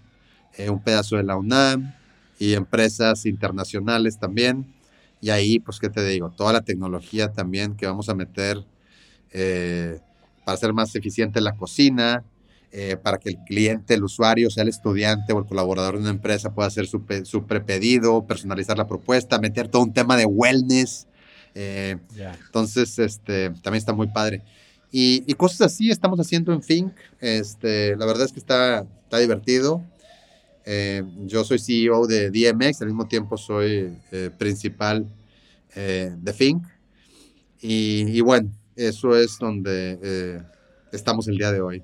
[0.58, 1.94] eh, un pedazo de la UNAM
[2.40, 4.66] y empresas internacionales también.
[5.20, 6.30] Y ahí, pues, ¿qué te digo?
[6.30, 8.64] Toda la tecnología también que vamos a meter
[9.32, 9.98] eh,
[10.44, 12.24] para hacer más eficiente la cocina,
[12.72, 16.10] eh, para que el cliente, el usuario, sea el estudiante o el colaborador de una
[16.10, 21.06] empresa pueda hacer su, su prepedido, personalizar la propuesta, meter todo un tema de wellness.
[21.54, 21.96] Eh,
[22.46, 24.42] entonces, este, también está muy padre.
[24.92, 26.92] Y, y, cosas así estamos haciendo en Fink.
[27.20, 29.82] Este, la verdad es que está, está divertido.
[30.66, 33.96] Eh, yo soy CEO de DMX, al mismo tiempo soy
[34.36, 35.06] principal
[35.74, 36.66] de Fink.
[37.60, 40.42] Y, y, bueno, eso es donde
[40.92, 41.82] estamos el día de hoy.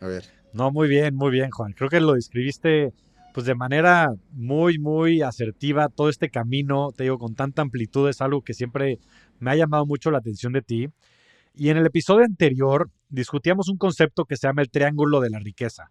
[0.00, 0.24] A ver.
[0.52, 1.72] No, muy bien, muy bien, Juan.
[1.72, 2.92] Creo que lo describiste
[3.34, 5.88] pues de manera muy, muy asertiva.
[5.88, 9.00] Todo este camino, te digo, con tanta amplitud es algo que siempre
[9.40, 10.86] me ha llamado mucho la atención de ti.
[11.52, 15.40] Y en el episodio anterior discutíamos un concepto que se llama el triángulo de la
[15.40, 15.90] riqueza.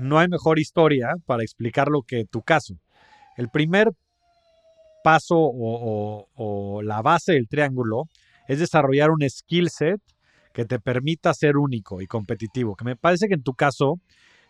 [0.00, 2.74] no hay mejor historia para explicar lo que tu caso.
[3.36, 3.90] El primer
[5.02, 8.08] paso o, la base del triángulo
[8.48, 10.00] es desarrollar un skill set
[10.52, 14.00] que te permita ser único y competitivo, que me parece que en tu caso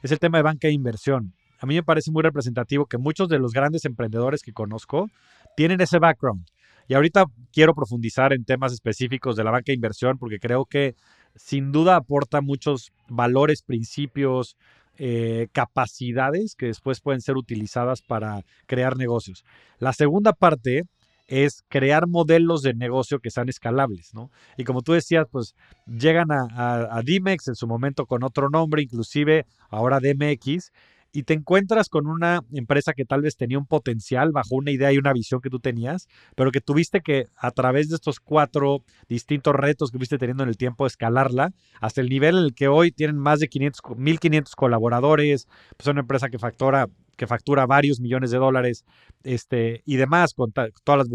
[0.02, 1.34] es el tema de banca de inversión.
[1.60, 5.10] A mí me parece muy representativo que muchos de los grandes emprendedores que conozco
[5.56, 6.46] tienen ese background.
[6.88, 10.96] Y ahorita quiero profundizar en temas específicos de la banca de inversión porque creo que
[11.36, 14.56] sin duda aporta muchos valores, principios,
[15.02, 19.46] eh, capacidades que después pueden ser utilizadas para crear negocios.
[19.78, 20.82] La segunda parte
[21.26, 24.30] es crear modelos de negocio que sean escalables, ¿no?
[24.58, 25.54] Y como tú decías, pues
[25.86, 30.70] llegan a, a, a Dimex en su momento con otro nombre, inclusive ahora DMX,
[31.12, 34.92] y te encuentras con una empresa que tal vez tenía un potencial bajo una idea
[34.92, 38.82] y una visión que tú tenías, pero que tuviste que a través de estos cuatro
[39.08, 42.68] distintos retos que fuiste teniendo en el tiempo escalarla hasta el nivel en el que
[42.68, 45.46] hoy tienen más de 500, 1500 colaboradores,
[45.76, 46.86] pues es una empresa que factura
[47.16, 48.86] que factura varios millones de dólares
[49.24, 51.08] este, y demás, con todas las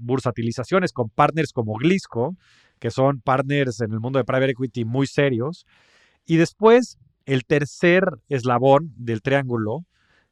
[0.00, 2.34] bursatilizaciones, con partners como Glisco,
[2.80, 5.64] que son partners en el mundo de private equity muy serios.
[6.26, 9.84] Y después, el tercer eslabón del triángulo,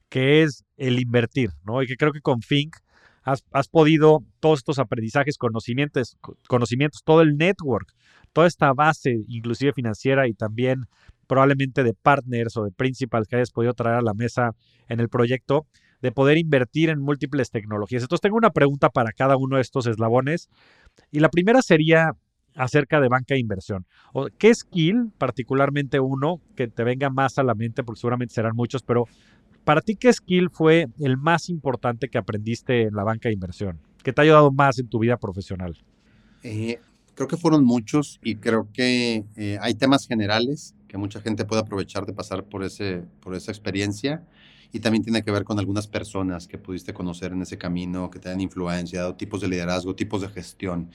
[0.08, 1.82] que es el invertir, ¿no?
[1.82, 2.76] Y que creo que con Fink
[3.24, 6.16] has, podido todos estos aprendizajes, conocimientos,
[6.48, 7.92] conocimientos, todo el network,
[8.32, 10.84] toda esta base, inclusive financiera y también
[11.26, 14.50] probablemente de partners o de principals que hayas podido traer a la mesa
[14.88, 15.66] en el proyecto,
[16.02, 18.02] de poder invertir en múltiples tecnologías.
[18.02, 20.50] Entonces tengo una pregunta para cada uno de estos eslabones.
[21.10, 22.12] Y la primera sería
[22.54, 23.86] acerca de banca de inversión.
[24.12, 28.54] O, ¿Qué skill, particularmente uno, que te venga más a la mente, porque seguramente serán
[28.54, 29.06] muchos, pero
[29.64, 33.78] para ti, ¿qué skill fue el más importante que aprendiste en la banca de inversión?
[34.02, 35.76] ¿Qué te ha ayudado más en tu vida profesional?
[36.42, 36.78] Eh,
[37.14, 41.62] creo que fueron muchos y creo que eh, hay temas generales que mucha gente puede
[41.62, 44.22] aprovechar de pasar por, ese, por esa experiencia
[44.70, 48.18] y también tiene que ver con algunas personas que pudiste conocer en ese camino, que
[48.18, 50.90] te han influenciado, tipos de liderazgo, tipos de gestión.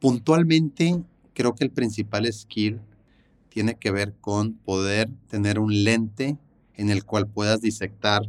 [0.00, 2.80] Puntualmente, creo que el principal skill
[3.48, 6.36] tiene que ver con poder tener un lente
[6.74, 8.22] en el cual puedas disectar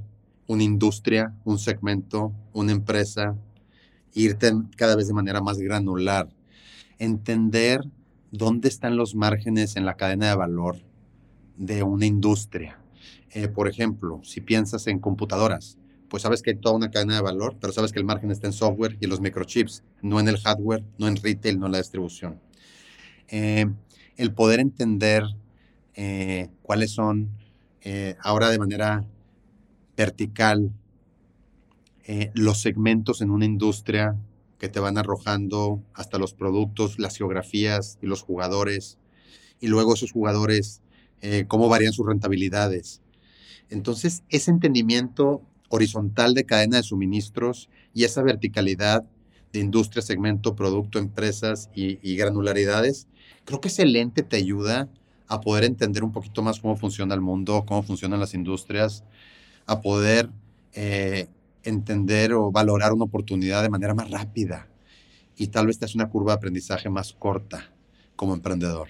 [0.47, 3.35] una industria, un segmento, una empresa,
[4.13, 6.29] irte cada vez de manera más granular,
[6.97, 7.81] entender
[8.31, 10.77] dónde están los márgenes en la cadena de valor
[11.57, 12.79] de una industria.
[13.31, 15.77] Eh, por ejemplo, si piensas en computadoras,
[16.09, 18.47] pues sabes que hay toda una cadena de valor, pero sabes que el margen está
[18.47, 21.71] en software y en los microchips, no en el hardware, no en retail, no en
[21.73, 22.39] la distribución.
[23.27, 23.65] Eh,
[24.15, 25.23] el poder entender
[25.95, 27.29] eh, cuáles son
[28.21, 29.05] ahora de manera
[29.95, 30.73] vertical
[32.33, 34.17] los segmentos en una industria
[34.59, 38.97] que te van arrojando hasta los productos, las geografías y los jugadores,
[39.59, 40.81] y luego esos jugadores,
[41.21, 43.01] eh, cómo varían sus rentabilidades.
[43.69, 49.03] Entonces, ese entendimiento horizontal de cadena de suministros y esa verticalidad
[49.53, 53.07] de industria, segmento, producto, empresas y, granularidades,
[53.45, 54.89] creo que ese lente te ayuda
[55.27, 59.03] a poder entender un poquito más cómo funciona el mundo, cómo funcionan las industrias,
[59.65, 60.29] a poder
[60.73, 61.27] eh,
[61.63, 64.67] entender o valorar una oportunidad de manera más rápida
[65.35, 67.71] y tal vez te hace una curva de aprendizaje más corta
[68.15, 68.89] como emprendedor.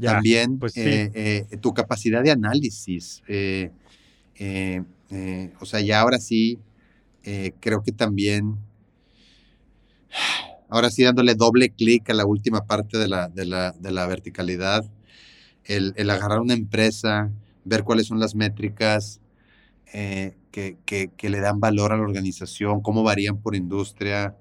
[0.00, 3.22] También pues eh, eh, tu capacidad de análisis.
[3.28, 3.70] Eh,
[5.60, 6.58] o sea, ya ahora sí,
[7.60, 8.56] creo que también,
[10.68, 14.84] ahora sí dándole doble clic a la última parte de la, de la, verticalidad,
[15.64, 17.30] el, el, agarrar una empresa,
[17.64, 19.20] ver cuáles son las métricas,
[19.92, 24.36] eh, que, que, le dan valor a la organización, cómo varían por industria,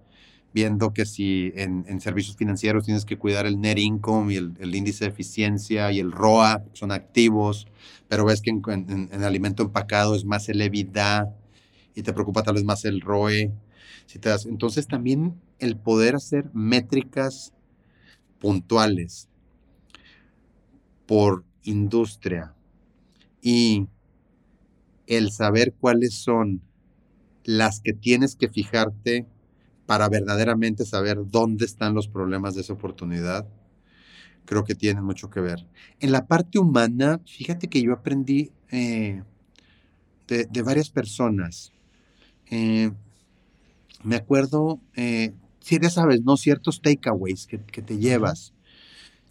[0.53, 5.05] viendo que si en, servicios financieros tienes que cuidar el net income y el, índice
[5.05, 7.67] de eficiencia y el ROA, son activos,
[8.07, 12.63] pero ves que en, en, alimento empacado es más el y te preocupa tal vez
[12.63, 13.51] más el ROE.
[14.05, 17.53] Si te das, entonces también el poder hacer métricas
[18.39, 19.27] puntuales
[21.05, 22.53] por industria
[23.41, 23.87] y
[25.07, 26.61] el saber cuáles son
[27.43, 29.25] las que tienes que fijarte
[29.89, 33.47] para verdaderamente saber dónde están los problemas de esa oportunidad,
[34.45, 35.65] creo que tienen mucho que ver.
[35.99, 39.23] En la parte humana, fíjate que yo aprendí eh,
[40.27, 41.71] de, varias personas.
[42.51, 42.91] Eh,
[44.03, 46.37] me acuerdo, eh, si ya sabes, ¿no?
[46.37, 48.53] Ciertos takeaways que, que te llevas.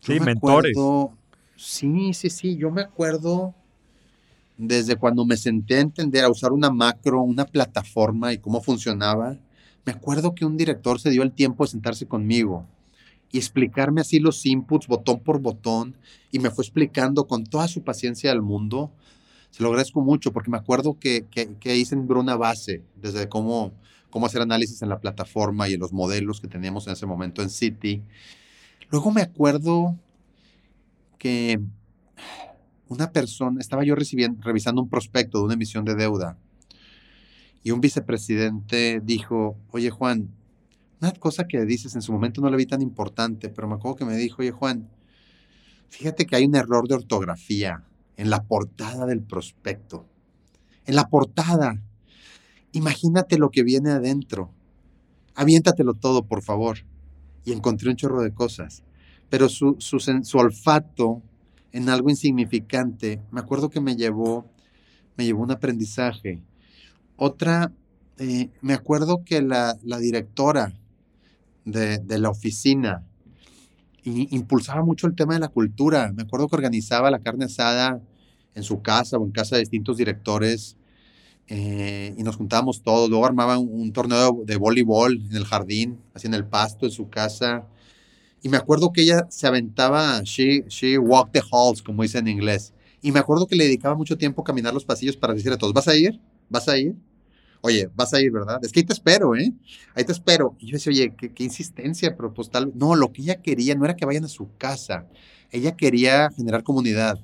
[0.01, 0.77] sí, mentores.
[1.55, 2.57] sí, sí, sí.
[2.57, 3.55] Yo me acuerdo
[4.57, 9.39] desde cuando me senté a entender, a usar una macro, una plataforma y cómo funcionaba,
[9.85, 12.67] me acuerdo que un director se dio el tiempo de sentarse conmigo
[13.31, 15.97] y explicarme así los inputs botón por botón
[16.31, 18.91] y me fue explicando con toda su paciencia del mundo.
[19.51, 23.73] Se lo agradezco mucho porque me acuerdo que, que, que hice una base desde cómo,
[24.11, 27.43] cómo hacer análisis en la plataforma y en los modelos que teníamos en ese momento
[27.43, 28.03] en City.
[28.91, 29.97] Luego me acuerdo
[31.19, 31.61] que
[32.89, 36.39] una persona, estaba yo recibiendo, revisando un prospecto de una emisión de deuda
[37.69, 40.31] y un vicepresidente dijo, oye Juan,
[41.03, 43.97] una cosa que dices en su momento no la vi tan importante, pero me acuerdo
[43.97, 44.89] que me dijo, oye Juan,
[45.91, 47.85] fíjate que hay un error de ortografía
[48.17, 50.07] en la portada del prospecto.
[50.87, 51.83] En la portada.
[52.73, 54.51] Imagínate lo que viene adentro.
[55.35, 56.79] Aviéntatelo todo, por favor.
[57.45, 58.83] Y encontré un chorro de cosas.
[59.29, 61.23] Pero su, su, su olfato
[61.73, 64.51] en algo insignificante, me acuerdo que me llevó,
[65.19, 66.41] me llevó un aprendizaje.
[67.21, 67.73] Otra,
[68.19, 70.73] eh, me acuerdo que la, directora
[71.65, 73.05] de, la oficina
[74.05, 76.13] impulsaba mucho el tema de la cultura.
[76.15, 78.01] Me acuerdo que organizaba la carne asada
[78.55, 80.77] en su casa o en casa de distintos directores
[81.49, 83.11] eh, y nos juntábamos todos.
[83.11, 87.11] Luego armaba un, torneo de voleibol en el jardín, así en el pasto de su
[87.11, 87.67] casa.
[88.43, 92.29] Y me acuerdo que ella se aventaba, she, she walked the halls, como dice en
[92.29, 92.73] inglés.
[93.03, 95.59] Y me acuerdo que le dedicaba mucho tiempo a caminar los pasillos para decirle a
[95.59, 96.21] todos, ¿vas a ir?
[96.49, 96.95] ¿Vas a ir?
[97.61, 98.61] Oye, vas a ir, ¿verdad?
[98.63, 99.53] Es que ahí te espero, ¿eh?
[99.95, 100.57] Ahí te espero.
[100.59, 103.75] Y yo decía, oye, qué, qué insistencia, pero pues tal No, lo que ella quería
[103.75, 105.07] no era que vayan a su casa.
[105.51, 107.19] Ella quería generar comunidad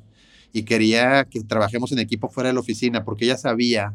[0.53, 3.95] y quería que trabajemos en equipo fuera de la oficina porque ella sabía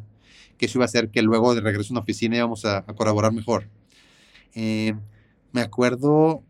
[0.57, 2.93] que eso iba a hacer que luego de regreso a una oficina íbamos a, a
[2.95, 3.69] colaborar mejor.
[4.55, 4.93] Eh,
[5.51, 6.43] me acuerdo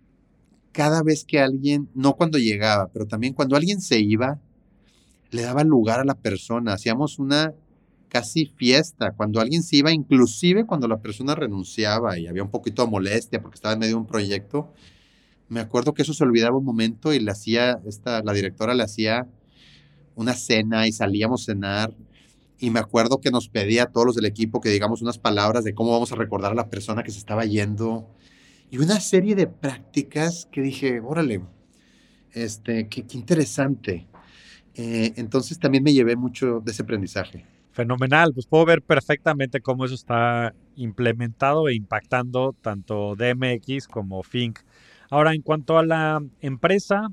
[0.72, 4.40] cada vez que alguien, no cuando llegaba, pero también cuando alguien se iba,
[5.32, 6.74] le daba lugar a la persona.
[6.74, 7.54] Hacíamos una
[8.10, 12.84] casi fiesta cuando alguien se iba, inclusive cuando la persona renunciaba y había un poquito
[12.84, 14.74] de molestia porque estaba en medio de un proyecto.
[15.48, 18.84] Me acuerdo que eso se olvidaba un momento y le hacía, esta, la directora le
[18.84, 19.28] hacía
[20.16, 21.96] una cena y salíamos a cenar.
[22.60, 25.64] Y me acuerdo que nos pedía a todos los del equipo que digamos unas palabras
[25.64, 28.10] de cómo vamos a recordar a la persona que se estaba yendo.
[28.70, 31.42] Y una serie de prácticas que dije, órale,
[32.34, 34.08] este, qué, interesante.
[34.76, 37.46] Eh, entonces también me llevé mucho de ese aprendizaje.
[37.72, 44.60] Fenomenal, pues puedo ver perfectamente cómo eso está implementado e impactando tanto DMX como Fink.
[45.12, 47.10] Ahora, en cuanto a la empresa,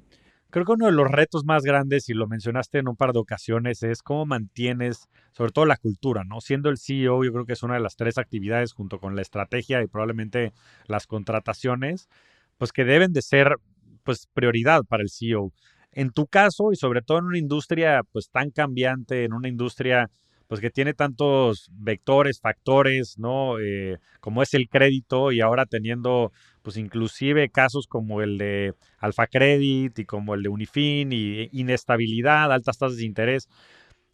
[0.50, 3.18] creo que uno de los retos más grandes, y lo mencionaste en un par de
[3.18, 6.40] ocasiones, es cómo mantienes, sobre todo la cultura, ¿no?
[6.40, 9.22] Siendo el CEO, yo creo que es una de las tres actividades junto con la
[9.22, 10.52] estrategia y probablemente
[10.86, 12.08] las contrataciones,
[12.56, 13.56] pues que deben de ser
[14.04, 15.52] pues prioridad para el CEO.
[15.92, 20.10] En tu caso, y sobre todo en una industria pues tan cambiante, en una industria
[20.48, 23.58] pues que tiene tantos vectores, factores, ¿no?
[23.58, 26.32] Eh, como es el crédito y ahora teniendo
[26.62, 32.52] pues inclusive casos como el de Alfa Credit y como el de Unifin y inestabilidad,
[32.52, 33.48] altas tasas de interés.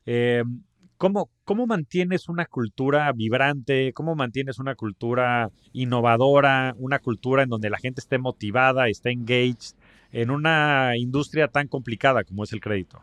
[0.07, 0.43] Eh,
[0.97, 3.93] ¿cómo, ¿Cómo mantienes una cultura vibrante?
[3.93, 6.75] ¿Cómo mantienes una cultura innovadora?
[6.79, 9.77] Una cultura en donde la gente esté motivada, esté engaged
[10.13, 13.03] en una industria tan complicada como es el crédito?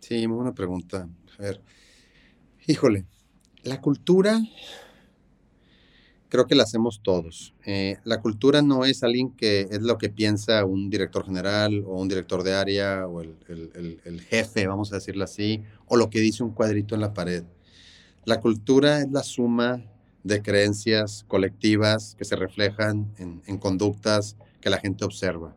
[0.00, 1.08] Sí, muy buena pregunta.
[1.38, 1.60] A ver,
[2.66, 3.04] híjole,
[3.62, 4.40] la cultura
[6.28, 7.54] creo que la hacemos todos.
[7.64, 12.00] Eh, la cultura no es alguien que es lo que piensa un director general o
[12.00, 16.10] un director de área o el, el, el, jefe, vamos a decirlo así, o lo
[16.10, 17.44] que dice un cuadrito en la pared.
[18.24, 19.82] La cultura es la suma
[20.22, 25.54] de creencias colectivas que se reflejan en, en conductas que la gente observa.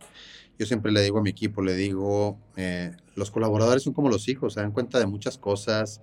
[0.61, 4.29] Yo siempre le digo a mi equipo, le digo, eh, los colaboradores son como los
[4.29, 6.01] hijos, se dan cuenta de muchas cosas,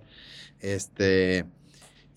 [0.59, 1.45] este,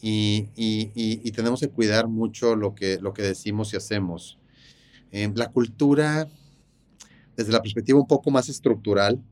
[0.01, 4.41] y, y, tenemos que cuidar mucho lo que, lo que decimos y hacemos.
[5.13, 6.27] Eh, la cultura,
[7.37, 9.23] desde la perspectiva un poco más estructural,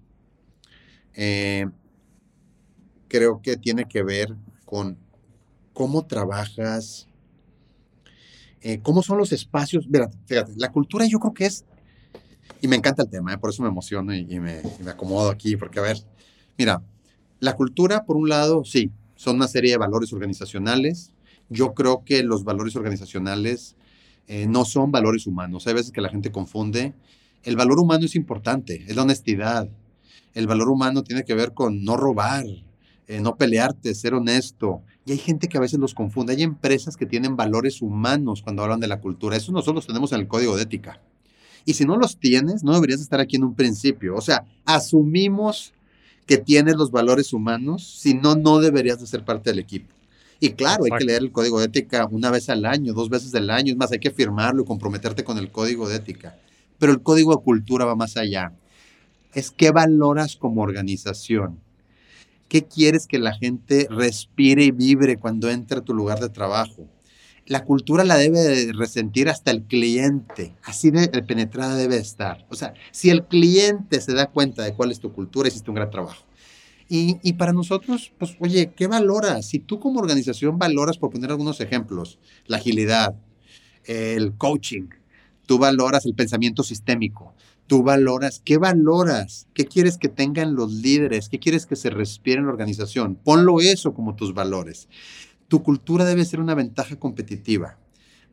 [1.15, 1.67] eh,
[3.09, 4.97] creo que tiene que ver con
[5.73, 7.09] cómo trabajas,
[8.85, 9.89] cómo son los espacios.
[9.89, 11.65] Mira, fíjate, la cultura yo creo que es
[12.61, 13.39] y me encanta el tema, ¿eh?
[13.39, 15.99] por eso me emociono y, me, me, acomodo aquí, porque a ver,
[16.59, 16.83] mira,
[17.41, 21.13] la cultura, por un lado, sí, son una serie de valores organizacionales.
[21.49, 23.77] Yo creo que los valores organizacionales
[24.29, 25.67] eh, no son valores humanos.
[25.67, 26.95] Hay veces que la gente confunde.
[27.43, 29.69] El valor humano es importante, es la honestidad.
[30.35, 32.45] El valor humano tiene que ver con no robar,
[33.09, 34.83] eh, no pelearte, ser honesto.
[35.05, 36.33] Y hay gente que a veces los confunde.
[36.35, 39.37] Hay empresas que tienen valores humanos cuando hablan de la cultura.
[39.37, 41.01] Eso nosotros tenemos en el código de ética.
[41.65, 44.17] Y si no los tienes, no deberías estar aquí en un principio.
[44.17, 45.73] O sea, asumimos
[46.27, 49.93] que tienes los valores humanos, si no, no deberías de ser parte del equipo.
[50.39, 53.35] Y claro, hay que leer el código de ética una vez al año, dos veces
[53.35, 56.39] al año, es más, hay que firmarlo y comprometerte con el código de ética.
[56.79, 58.53] Pero el código de cultura va más allá.
[59.35, 61.59] Es qué valoras como organización.
[62.49, 66.89] ¿Qué quieres que la gente respire y vibre cuando entre a tu lugar de trabajo?
[67.47, 70.55] La cultura la debe resentir hasta el cliente.
[70.63, 72.47] Así de penetrada debe estar.
[72.49, 75.77] O sea, si el cliente se da cuenta de cuál es tu cultura, hiciste un
[75.77, 76.25] gran trabajo.
[76.89, 79.47] Y, y, para nosotros, pues, oye, ¿qué valoras?
[79.47, 83.15] Si tú como organización valoras, por poner algunos ejemplos, la agilidad,
[83.85, 84.89] el coaching,
[85.47, 87.35] tú valoras el pensamiento sistémico,
[87.69, 89.47] tú valoras, ¿qué valoras?
[89.55, 91.29] ¿Qué quieres que tengan los líderes?
[91.29, 93.15] ¿Qué quieres que se respire en la organización?
[93.15, 94.89] Ponlo eso como tus valores.
[95.51, 97.77] Tu cultura debe ser una ventaja competitiva.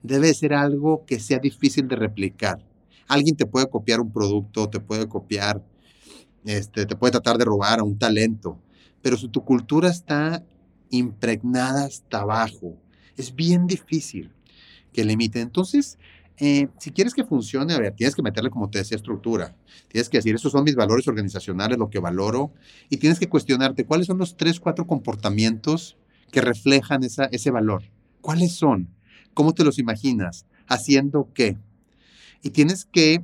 [0.03, 2.59] Debe ser algo que sea difícil de replicar.
[3.07, 5.63] Alguien te puede copiar un producto, te puede copiar,
[6.45, 8.59] este, te puede tratar de robar a un talento,
[9.01, 10.43] pero si tu cultura está
[10.91, 12.77] impregnada hasta abajo,
[13.15, 14.31] es bien difícil
[14.93, 15.41] que limite.
[15.41, 15.97] Entonces,
[16.37, 19.55] eh, si quieres que funcione, a ver, tienes que meterle, como te decía, estructura.
[19.87, 22.53] Tienes que decir, esos son mis valores organizacionales, lo que valoro,
[22.91, 25.97] y tienes que cuestionarte cuáles son los tres, cuatro comportamientos
[26.31, 27.83] que reflejan ese valor.
[28.21, 28.89] ¿Cuáles son?
[29.33, 30.45] ¿Cómo te los imaginas?
[30.67, 31.57] ¿Haciendo qué?
[32.43, 33.23] Y tienes que,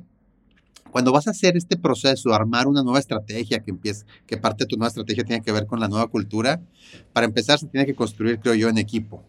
[0.90, 4.68] cuando vas a hacer este proceso, armar una nueva estrategia que empiece, que parte de
[4.68, 6.60] tu nueva estrategia tiene que ver con la nueva cultura,
[7.12, 9.22] para empezar se tiene que construir, creo yo, en equipo.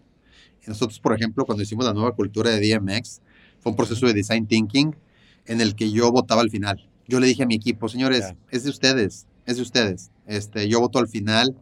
[0.68, 3.22] Nosotros, por ejemplo, cuando hicimos la nueva cultura de DMX,
[3.60, 4.96] fue un proceso de design thinking
[5.46, 6.90] en el que yo votaba al final.
[7.08, 10.12] Yo le dije a mi equipo, señores, es de ustedes, es de ustedes.
[10.26, 11.56] Este, yo voto al final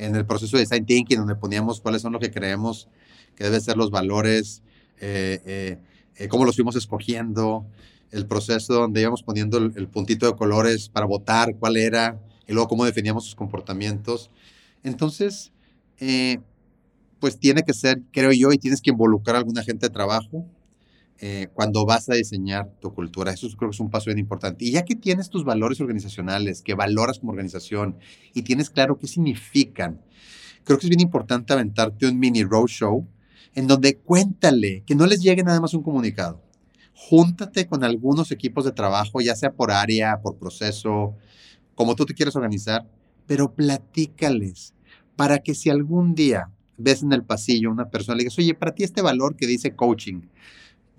[0.00, 2.88] en el proceso de design thinking, donde poníamos cuáles son lo que creemos
[3.36, 4.62] que deben ser los valores,
[4.98, 5.78] eh, eh,
[6.16, 7.66] eh, cómo los fuimos escogiendo,
[8.10, 12.68] el proceso donde íbamos poniendo el, puntito de colores para votar, cuál era, y luego
[12.68, 14.30] cómo definíamos sus comportamientos.
[14.82, 15.52] Entonces,
[17.18, 20.44] pues tiene que ser, creo yo, y tienes que involucrar a alguna gente de trabajo
[21.52, 23.32] cuando vas a diseñar tu cultura.
[23.32, 24.64] Eso creo que es un paso bien importante.
[24.64, 27.98] Y ya que tienes tus valores organizacionales, que valoras como organización
[28.32, 30.00] y tienes claro qué significan,
[30.64, 33.06] creo que es bien importante aventarte un mini roadshow
[33.54, 36.40] en donde cuéntale, que no les llegue nada más un comunicado.
[36.94, 41.16] Júntate con algunos equipos de trabajo, ya sea por área, por proceso,
[41.74, 42.86] como tú te quieres organizar,
[43.26, 44.74] pero platícales
[45.16, 48.74] para que si algún día ves en el pasillo una persona, le digas, oye, para
[48.74, 50.22] ti este valor que dice coaching,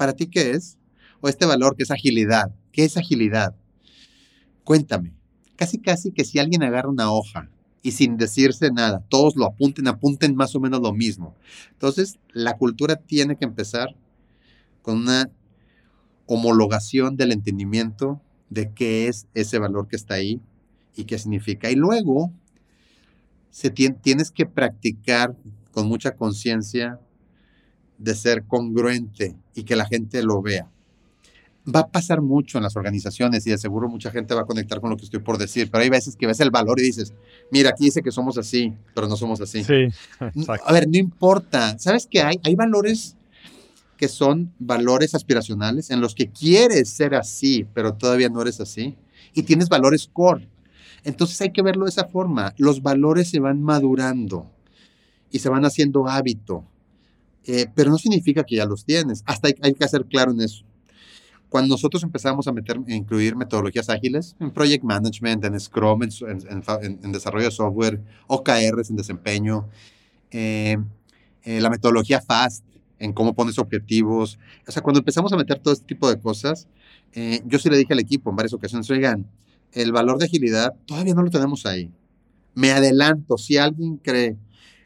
[0.01, 0.79] ¿para ti qué es?
[1.19, 3.55] O este valor que es agilidad, ¿qué es agilidad?
[4.63, 5.13] Cuéntame.
[5.55, 7.51] Casi, casi que si alguien agarra una hoja
[7.83, 9.05] y sin decirse nada.
[9.09, 11.35] Todos lo apunten, apunten más o menos lo mismo.
[11.73, 13.95] Entonces, la cultura tiene que empezar
[14.81, 15.29] con una
[16.25, 20.41] homologación del entendimiento de qué es ese valor que está ahí
[20.95, 21.69] y qué significa.
[21.69, 22.33] Y luego,
[23.51, 25.37] se tienes que practicar
[25.71, 26.99] con mucha conciencia
[28.03, 30.69] de ser congruente y que la gente lo vea
[31.63, 34.79] va a pasar mucho en las organizaciones y de seguro mucha gente va a conectar
[34.79, 37.13] con lo que estoy por decir, pero hay veces que ves el valor y dices,
[37.51, 39.63] mira, aquí dice que somos así, pero no somos así.
[39.63, 39.87] Sí,
[40.19, 40.67] exacto.
[40.67, 41.77] A ver, no importa.
[41.77, 42.39] ¿Sabes qué hay?
[42.43, 43.15] Hay valores
[43.97, 48.95] que son valores aspiracionales en los que quieres ser así, pero todavía no eres así.
[49.33, 50.49] Y tienes valores core.
[51.03, 52.53] Entonces hay que verlo de esa forma.
[52.57, 54.49] Los valores se van madurando
[55.29, 56.65] y se van haciendo hábito.
[57.45, 59.23] Eh, pero no significa que ya los tienes.
[59.25, 60.63] Hasta hay que ser claro en eso
[61.51, 67.11] cuando nosotros empezamos a meter, a incluir metodologías ágiles en project management, en Scrum, en,
[67.11, 69.67] desarrollo de software, OKRs en desempeño,
[70.31, 70.77] eh,
[71.43, 72.63] eh, la metodología FAST
[72.99, 76.69] en cómo pones objetivos, o sea, cuando empezamos a meter todo este tipo de cosas,
[77.11, 79.29] eh, yo sí le dije al equipo en varias ocasiones, oigan,
[79.73, 81.91] el valor de agilidad todavía no lo tenemos ahí.
[82.53, 84.37] Me adelanto, si alguien cree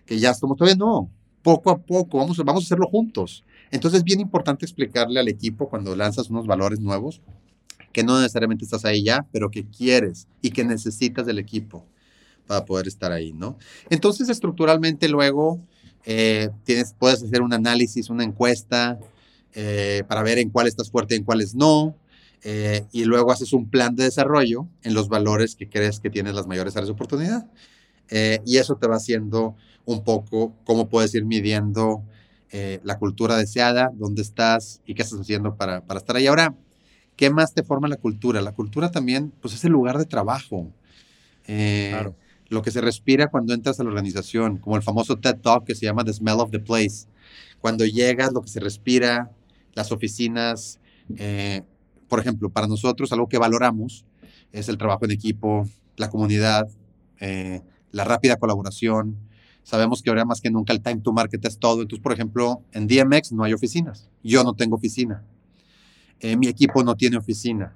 [0.08, 1.12] que ya estamos, todavía no,
[1.46, 3.43] poco a poco, vamos, vamos a hacerlo juntos.
[3.70, 7.22] Entonces es bien importante explicarle al equipo cuando lanzas unos valores nuevos
[7.93, 11.86] que no necesariamente estás ahí ya, pero que quieres y que necesitas del equipo
[12.48, 13.60] para poder estar ahí, ¿no?
[13.91, 15.62] Entonces estructuralmente luego
[16.04, 19.00] eh, tienes, puedes hacer un análisis, una encuesta
[19.54, 21.96] eh, para ver en cuál estás fuerte y en cuáles no.
[22.43, 26.34] Eh, y luego haces un plan de desarrollo en los valores que crees que tienes
[26.34, 27.46] las mayores áreas de oportunidad.
[28.10, 32.03] Y eso te va haciendo un poco cómo puedes ir midiendo
[32.51, 36.28] eh, la cultura deseada, dónde estás y qué estás haciendo para, para, estar ahí.
[36.28, 36.56] Ahora,
[37.16, 38.41] ¿qué más te forma la cultura?
[38.41, 40.72] La cultura también, pues es el lugar de trabajo.
[41.47, 42.12] Eh,
[42.47, 45.76] lo que se respira cuando entras a la organización, como el famoso TED Talk que
[45.76, 47.08] se llama The Smell of the Place.
[47.60, 49.32] Cuando llegas, lo que se respira,
[49.74, 50.80] las oficinas.
[51.18, 51.64] Eh,
[52.08, 54.06] por ejemplo, para nosotros, algo que valoramos
[54.51, 56.70] es el trabajo en equipo, la comunidad,
[57.96, 59.18] la rápida colaboración,
[59.66, 61.82] Sabemos que ahora más que nunca el time to market es todo.
[61.82, 64.08] Entonces, por ejemplo, en DMX no hay oficinas.
[64.24, 65.24] Yo no tengo oficina.
[66.20, 67.76] Eh, mi equipo no tiene oficina.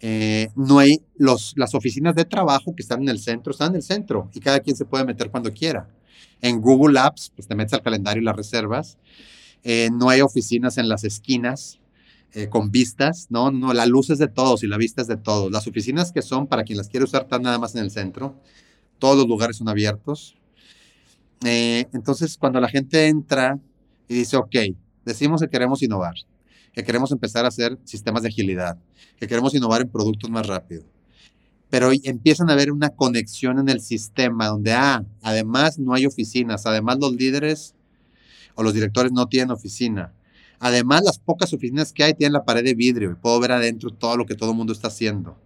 [0.00, 3.76] Eh, no hay los, las oficinas de trabajo que están en el centro, están en
[3.76, 5.90] el centro y cada quien se puede meter cuando quiera.
[6.40, 8.96] En Google Apps, pues te metes al calendario y las reservas.
[9.62, 11.76] Eh, no hay oficinas en las esquinas
[12.48, 15.50] con vistas, no, no, la luz es de todos y la vista es de todos.
[15.50, 18.36] Las oficinas que son para quien las quiere usar están nada más en el centro.
[19.00, 20.36] Todos los lugares son abiertos.
[21.44, 23.58] Eh, entonces, cuando la gente entra
[24.06, 24.54] y dice, ok,
[25.04, 26.14] decimos que queremos innovar,
[26.72, 28.78] que queremos empezar a hacer sistemas de agilidad,
[29.18, 30.84] que queremos innovar en productos más rápido,
[31.70, 36.66] pero empiezan a haber una conexión en el sistema donde, ah, además no hay oficinas,
[36.66, 37.74] además los líderes
[38.54, 40.12] o los directores no tienen oficina.
[40.58, 43.90] Además, las pocas oficinas que hay tienen la pared de vidrio y puedo ver adentro
[43.90, 45.38] todo lo que todo el mundo está haciendo.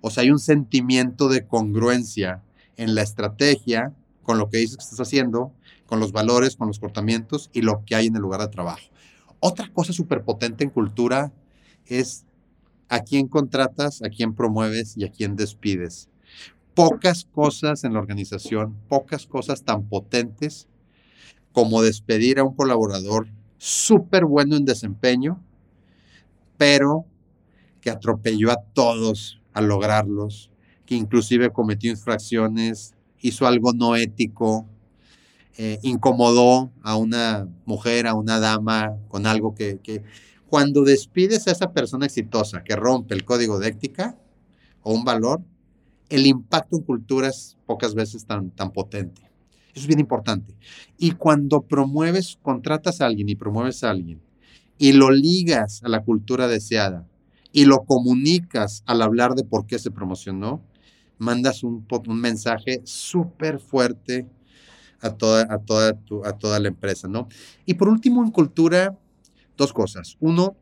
[0.00, 2.42] O sea, hay un sentimiento de congruencia
[2.76, 5.52] en la estrategia con lo que dices que estás haciendo,
[5.86, 8.88] con los valores, con los comportamientos y lo que hay en el lugar de trabajo.
[9.40, 11.32] Otra cosa súper potente en cultura
[11.86, 12.24] es
[12.88, 16.08] a quién contratas, a quién promueves y a quién despides.
[16.74, 20.66] Pocas cosas en la organización, pocas cosas tan potentes
[21.52, 25.40] como despedir a un colaborador súper bueno en desempeño,
[26.56, 27.04] pero
[27.80, 30.50] que atropelló a todos al lograrlos,
[30.86, 34.66] que inclusive cometió infracciones, hizo algo no ético,
[35.56, 40.02] eh, incomodó a una mujer, a una dama con algo que, que,
[40.48, 44.16] cuando despides a esa persona exitosa que rompe el código de ética
[44.82, 45.42] o un valor,
[46.08, 49.22] el impacto en cultura es pocas veces tan, tan potente.
[49.74, 50.54] Eso es bien importante.
[50.98, 54.20] Y cuando promueves, contratas a alguien y promueves a alguien
[54.78, 57.06] y lo ligas a la cultura deseada
[57.52, 60.62] y lo comunicas al hablar de por qué se promocionó,
[61.18, 64.26] mandas un, un mensaje súper fuerte
[65.00, 67.28] a toda, a, toda a toda la empresa, ¿no?
[67.66, 68.96] Y por último, en cultura,
[69.56, 70.16] dos cosas.
[70.20, 70.56] Uno,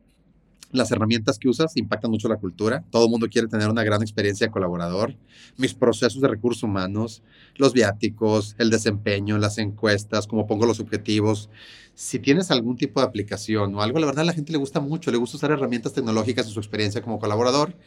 [0.73, 2.83] las herramientas que usas impactan mucho la cultura.
[2.89, 5.15] Todo el mundo quiere tener una gran experiencia colaborador.
[5.55, 7.21] Mis procesos de recursos humanos,
[7.55, 11.49] los viáticos, el desempeño, las encuestas, cómo pongo los objetivos.
[11.93, 14.79] Si tienes algún tipo de aplicación o algo, la verdad a la gente le gusta
[14.79, 17.77] mucho, le gusta usar herramientas tecnológicas en su experiencia como colaborador.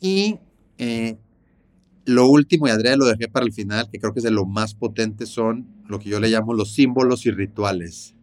[0.00, 0.38] Y
[0.78, 1.18] eh,
[2.04, 4.44] lo último, y Andrea lo dejé para el final, que creo que es de lo
[4.44, 8.14] más potente, son lo que yo le llamo los símbolos y rituales.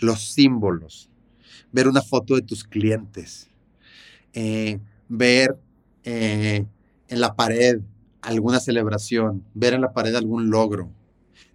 [0.00, 1.10] Los símbolos.
[1.72, 3.48] Ver una foto de tus clientes,
[4.32, 5.58] eh, ver
[6.04, 6.64] eh,
[7.08, 7.80] en la pared
[8.22, 10.90] alguna celebración, ver en la pared algún logro,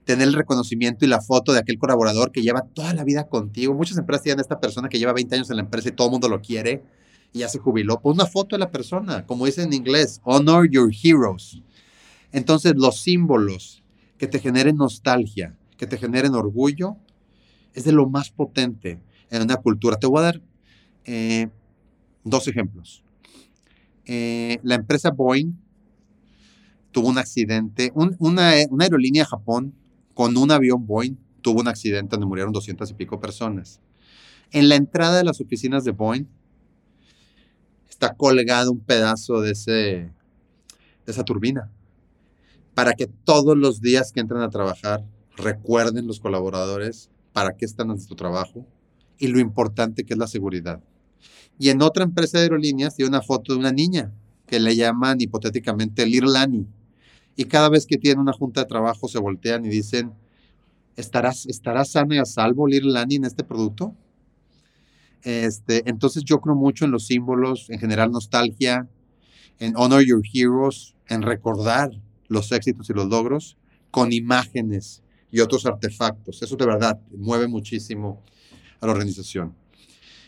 [0.06, 3.74] tener el reconocimiento y la foto de aquel colaborador que lleva toda la vida contigo.
[3.74, 6.12] Muchas empresas tienen esta persona que lleva 20 años en la empresa y todo el
[6.12, 6.84] mundo lo quiere
[7.34, 8.00] y ya se jubiló.
[8.00, 11.62] Pon una foto de la persona, como dice en inglés, honor your heroes.
[12.32, 13.84] Entonces, los símbolos
[14.18, 16.96] que te generen nostalgia, que te generen orgullo,
[17.74, 19.98] es de lo más potente en una cultura.
[19.98, 20.42] Te voy a dar
[21.06, 21.50] eh,
[22.24, 23.04] dos ejemplos.
[24.06, 25.54] Eh, la empresa Boeing
[26.92, 29.74] tuvo un accidente, una, una, aerolínea de Japón
[30.14, 33.82] con un avión Boeing tuvo un accidente donde murieron 200 y pico personas.
[34.52, 36.28] En la entrada de las oficinas de Boeing
[37.94, 40.12] está colgado un pedazo de, ese, de
[41.06, 41.72] esa turbina
[42.74, 45.04] para que todos los días que entren a trabajar
[45.38, 48.66] recuerden los colaboradores para qué están en su trabajo,
[49.18, 50.82] y lo importante que es la seguridad.
[51.58, 54.12] Y en otra empresa de aerolíneas tiene una foto de una niña
[54.48, 56.68] que le llaman hipotéticamente Little Annie.
[57.36, 60.14] Y cada vez que tiene una junta de trabajo se voltean y dicen,
[60.96, 63.96] ¿estarás, ¿estará sano y a salvo Little Annie en este producto?
[65.24, 68.88] Este, entonces yo creo mucho en los símbolos, en general nostalgia,
[69.60, 71.92] en honor your heroes, en recordar
[72.28, 73.58] los éxitos y los logros
[73.92, 75.02] con imágenes
[75.32, 76.42] y otros artefactos.
[76.42, 78.22] Eso de verdad mueve muchísimo
[78.82, 79.54] a la organización.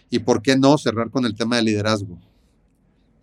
[0.10, 2.20] ¿Y por qué no cerrar con el tema de liderazgo?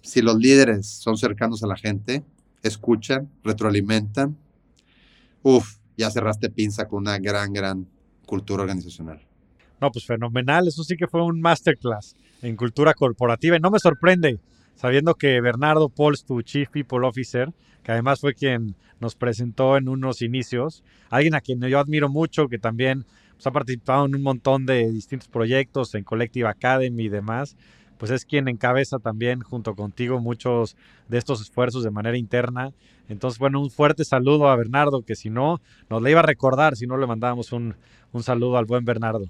[0.02, 2.24] Si los líderes son cercanos a la gente,
[2.62, 4.36] escuchan, retroalimentan,
[5.42, 7.86] uff, ya cerraste pinza con una gran, gran
[8.26, 9.20] cultura organizacional.
[9.82, 10.68] No, pues fenomenal.
[10.68, 13.56] Eso sí que fue un masterclass en cultura corporativa.
[13.56, 14.38] Y no me sorprende,
[14.76, 17.52] sabiendo que Bernardo Pauls, tu Chief People Officer,
[17.82, 22.46] que además fue quien nos presentó en unos inicios, alguien a quien yo admiro mucho,
[22.46, 27.08] que también pues, ha participado en un montón de distintos proyectos, en Collective Academy y
[27.08, 27.56] demás,
[27.98, 30.76] pues es quien encabeza también junto contigo muchos
[31.08, 32.70] de estos esfuerzos de manera interna.
[33.08, 35.60] Entonces, bueno, un fuerte saludo a Bernardo, que si no,
[35.90, 37.74] nos le iba a recordar si no le mandábamos un,
[38.12, 39.28] un saludo al buen Bernardo.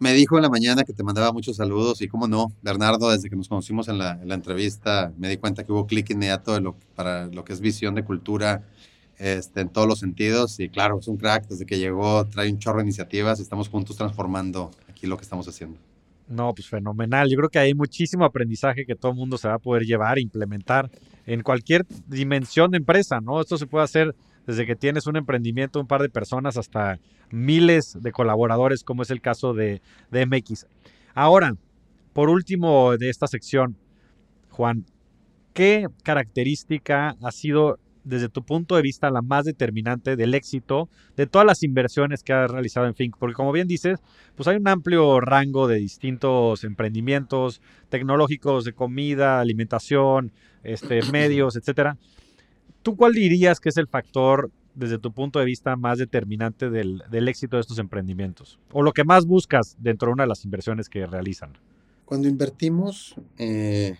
[0.00, 3.28] Me dijo en la mañana que te mandaba muchos saludos y cómo no, Bernardo, desde
[3.28, 6.54] que nos conocimos en la, en la entrevista, me di cuenta que hubo clic inmediato
[6.54, 8.66] de lo, para lo que es visión de cultura
[9.18, 10.58] este, en todos los sentidos.
[10.58, 13.68] Y claro, es un crack, desde que llegó trae un chorro de iniciativas y estamos
[13.68, 15.78] juntos transformando aquí lo que estamos haciendo.
[16.28, 17.28] No, pues fenomenal.
[17.28, 20.18] Yo creo que hay muchísimo aprendizaje que todo el mundo se va a poder llevar
[20.18, 20.90] implementar
[21.26, 23.38] en cualquier dimensión de empresa, ¿no?
[23.38, 24.14] Esto se puede hacer
[24.50, 26.98] desde que tienes un emprendimiento, un par de personas, hasta
[27.30, 29.80] miles de colaboradores, como es el caso de,
[30.10, 30.66] de MX.
[31.14, 31.54] Ahora,
[32.12, 33.76] por último de esta sección,
[34.50, 34.84] Juan,
[35.54, 41.26] ¿qué característica ha sido desde tu punto de vista, la más determinante del éxito de
[41.26, 43.16] todas las inversiones que has realizado en Fink?
[43.18, 44.00] Porque como bien dices,
[44.34, 50.32] pues hay un amplio rango de distintos emprendimientos tecnológicos de comida, alimentación,
[50.64, 51.96] este, medios, etcétera.
[52.82, 57.02] ¿Tú cuál dirías que es el factor desde tu punto de vista más determinante del,
[57.28, 58.58] éxito de estos emprendimientos?
[58.72, 61.52] O lo que más buscas dentro de una de las inversiones que realizan.
[62.06, 63.96] Cuando invertimos eh,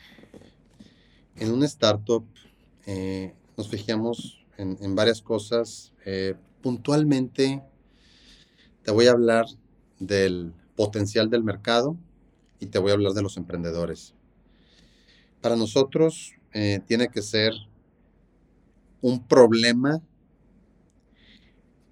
[1.37, 2.25] en una startup,
[2.87, 5.93] eh, nos fijamos en, varias cosas.
[6.07, 7.63] Eh, puntualmente
[8.83, 9.45] te voy a hablar
[9.99, 11.97] del potencial del mercado
[12.59, 14.15] y te voy a hablar de los emprendedores.
[15.43, 16.33] Para nosotros
[16.87, 17.53] tiene que ser
[19.01, 20.01] un problema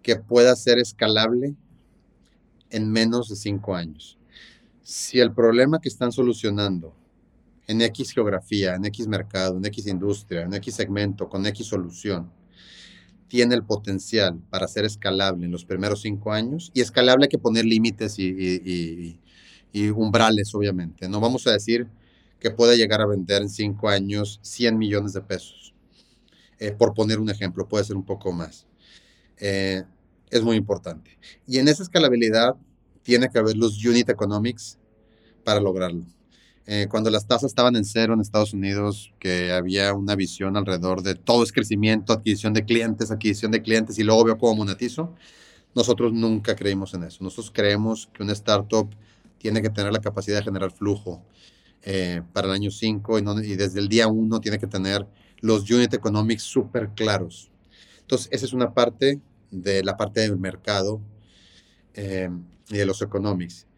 [0.03, 1.55] que pueda ser escalable
[2.71, 4.19] en menos de cinco años.
[4.83, 6.95] Si el problema que están solucionando
[7.67, 12.31] en X geografía, en X mercado, en X industria, en X segmento, con X solución,
[13.29, 17.39] tiene el potencial para ser escalable en los primeros cinco años, y escalable hay que
[17.39, 19.21] poner límites y,
[19.95, 21.09] umbrales, obviamente.
[21.09, 21.87] No vamos a decir
[22.41, 25.75] que puede llegar a vender en cinco años 100 millones de pesos.
[26.59, 28.67] Eh, por poner un ejemplo, puede ser un poco más.
[29.39, 29.83] Eh,
[30.31, 31.19] es muy importante.
[31.47, 32.55] Y en esa escalabilidad
[33.03, 34.79] tiene que haber los unit economics
[35.45, 36.05] para lograrlo.
[36.67, 41.03] Eh, cuando las tasas estaban en cero en Estados Unidos, que había una visión alrededor
[41.03, 45.15] de todo es crecimiento, adquisición de clientes, adquisición de clientes y luego veo cómo monetizo,
[45.75, 47.25] nosotros nunca creímos en eso.
[47.25, 48.91] Nosotros creemos que una startup
[49.39, 51.23] tiene que tener la capacidad de generar flujo
[51.83, 55.07] eh, para el año 5 y, desde el día 1 tiene que tener
[55.41, 57.51] los unit economics súper claros.
[58.01, 59.21] Entonces, esa es una parte
[59.51, 61.01] de la parte del mercado
[61.95, 62.31] eh,
[62.69, 63.69] y de los economics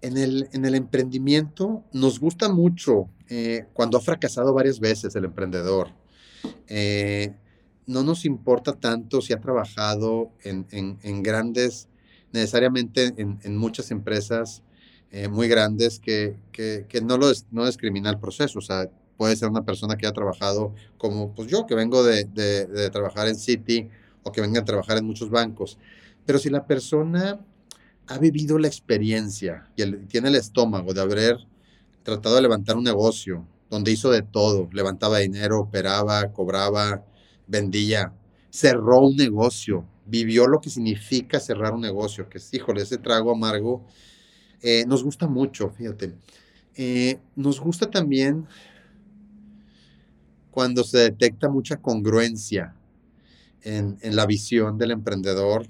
[0.00, 5.24] en el, en el emprendimiento nos gusta mucho eh, cuando ha fracasado varias veces el
[5.24, 5.88] emprendedor.
[6.68, 7.34] Eh,
[7.86, 11.88] no nos importa tanto si ha trabajado en, en, grandes,
[12.32, 14.62] necesariamente en, muchas empresas
[15.30, 18.58] muy grandes que, que, que, no, lo no discrimina el proceso.
[18.58, 22.24] O sea, puede ser una persona que ha trabajado como pues yo, que vengo de,
[22.90, 23.90] trabajar en City
[24.22, 25.76] o que venga a trabajar en muchos bancos.
[26.24, 27.40] Pero si la persona
[28.06, 31.36] ha vivido la experiencia y tiene el estómago de haber
[32.04, 37.04] tratado de levantar un negocio donde hizo de todo, levantaba dinero, operaba, cobraba,
[37.46, 38.12] vendía,
[38.50, 43.32] cerró un negocio, vivió lo que significa cerrar un negocio, que es, híjole, ese trago
[43.32, 43.84] amargo,
[44.62, 46.14] eh, nos gusta mucho, fíjate.
[46.76, 48.46] Eh, nos gusta también
[50.50, 52.74] cuando se detecta mucha congruencia
[53.62, 55.66] en, en la visión del emprendedor,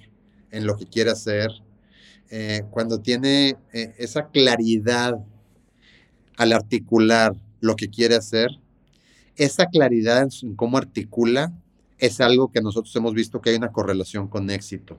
[0.50, 1.50] en lo que quiere hacer,
[2.30, 5.14] eh, cuando tiene eh, esa claridad
[6.36, 8.50] al articular lo que quiere hacer,
[9.36, 11.52] esa claridad en cómo articula
[11.98, 14.98] es algo que nosotros hemos visto que hay una correlación con éxito.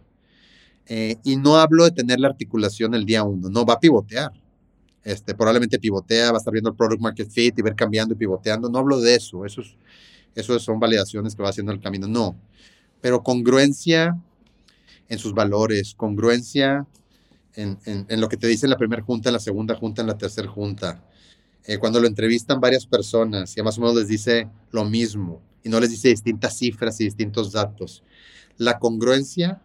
[0.88, 4.32] Eh, y no hablo de tener la articulación el día uno, no, va a pivotear.
[5.04, 8.18] Este, probablemente pivotea, va a estar viendo el product market fit y ver cambiando y
[8.18, 8.70] pivoteando.
[8.70, 9.62] No hablo de eso, eso,
[10.36, 12.36] eso son validaciones que va haciendo el camino, no.
[13.02, 14.20] Pero congruencia
[15.08, 16.86] en sus valores, congruencia
[17.56, 20.18] en, lo que te dice en la primera junta, en la segunda junta, en la
[20.18, 21.04] tercera junta.
[21.66, 25.70] Eh, cuando lo entrevistan varias personas, ya más o menos les dice lo mismo y
[25.70, 28.04] no les dice distintas cifras y distintos datos.
[28.58, 29.62] La congruencia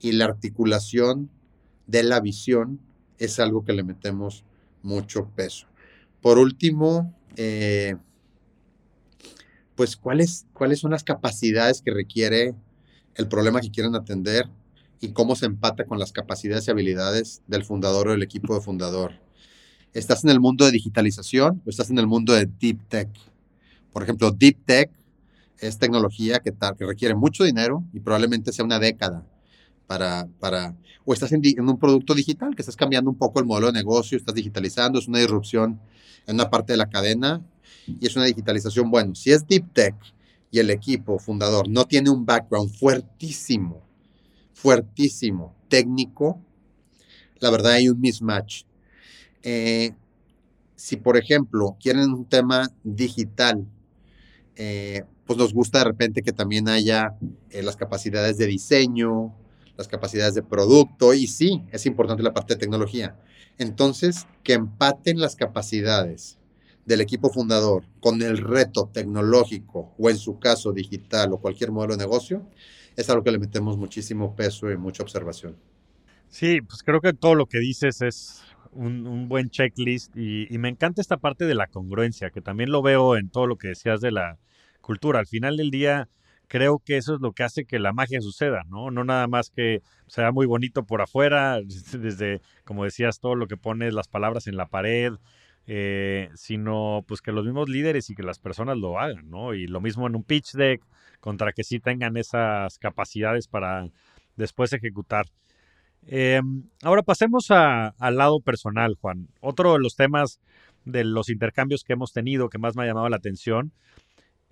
[0.00, 1.30] y la articulación
[1.86, 2.80] de la visión
[3.18, 4.44] es algo que le metemos
[4.82, 5.66] mucho peso.
[6.20, 7.96] Por último, eh,
[9.74, 12.54] pues ¿cuáles, cuáles son las capacidades que requiere
[13.14, 14.48] el problema que quieren atender
[15.00, 18.60] y cómo se empata con las capacidades y habilidades del fundador o del equipo de
[18.60, 19.12] fundador.
[19.92, 23.08] ¿Estás en el mundo de digitalización o estás en el mundo de deep tech?
[23.92, 24.90] Por ejemplo, deep tech
[25.58, 29.24] es tecnología que, que requiere mucho dinero y probablemente sea una década
[29.86, 30.74] para, para
[31.04, 34.16] o estás en, un producto digital, que estás cambiando un poco el modelo de negocio,
[34.16, 35.80] estás digitalizando, es una disrupción
[36.26, 37.42] en una parte de la cadena
[37.86, 38.90] y es una digitalización.
[38.90, 39.94] Bueno, si es deep tech
[40.50, 43.84] y el equipo fundador no tiene un background fuertísimo
[44.54, 46.40] fuertísimo, técnico,
[47.38, 48.62] la verdad hay un mismatch.
[49.42, 49.92] Eh,
[50.74, 53.66] si, por ejemplo, quieren un tema digital,
[54.56, 57.14] eh, pues nos gusta de repente que también haya
[57.50, 59.34] eh, las capacidades de diseño,
[59.76, 63.16] las capacidades de producto, y sí, es importante la parte de tecnología.
[63.58, 66.38] Entonces, que empaten las capacidades
[66.84, 71.96] del equipo fundador con el reto tecnológico o en su caso digital o cualquier modelo
[71.96, 72.46] de negocio,
[72.96, 75.56] es algo que le metemos muchísimo peso y mucha observación.
[76.28, 81.00] Sí, pues creo que todo lo que dices es un, buen checklist y, me encanta
[81.00, 84.10] esta parte de la congruencia, que también lo veo en todo lo que decías de
[84.10, 84.38] la
[84.80, 85.20] cultura.
[85.20, 86.08] Al final del día,
[86.48, 88.90] creo que eso es lo que hace que la magia suceda, ¿no?
[88.90, 91.60] No nada más que sea muy bonito por afuera,
[91.92, 95.14] desde, como decías, todo lo que pones, las palabras en la pared,
[95.66, 99.54] eh, sino pues que los mismos líderes y que las personas lo hagan, ¿no?
[99.54, 100.82] Y lo mismo en un pitch deck,
[101.20, 103.88] contra que sí tengan esas capacidades para
[104.36, 105.26] después ejecutar.
[106.06, 109.28] Em, ahora pasemos al lado personal, Juan.
[109.40, 110.38] Otro de los temas
[110.84, 113.72] de los intercambios que hemos tenido que más me ha llamado la atención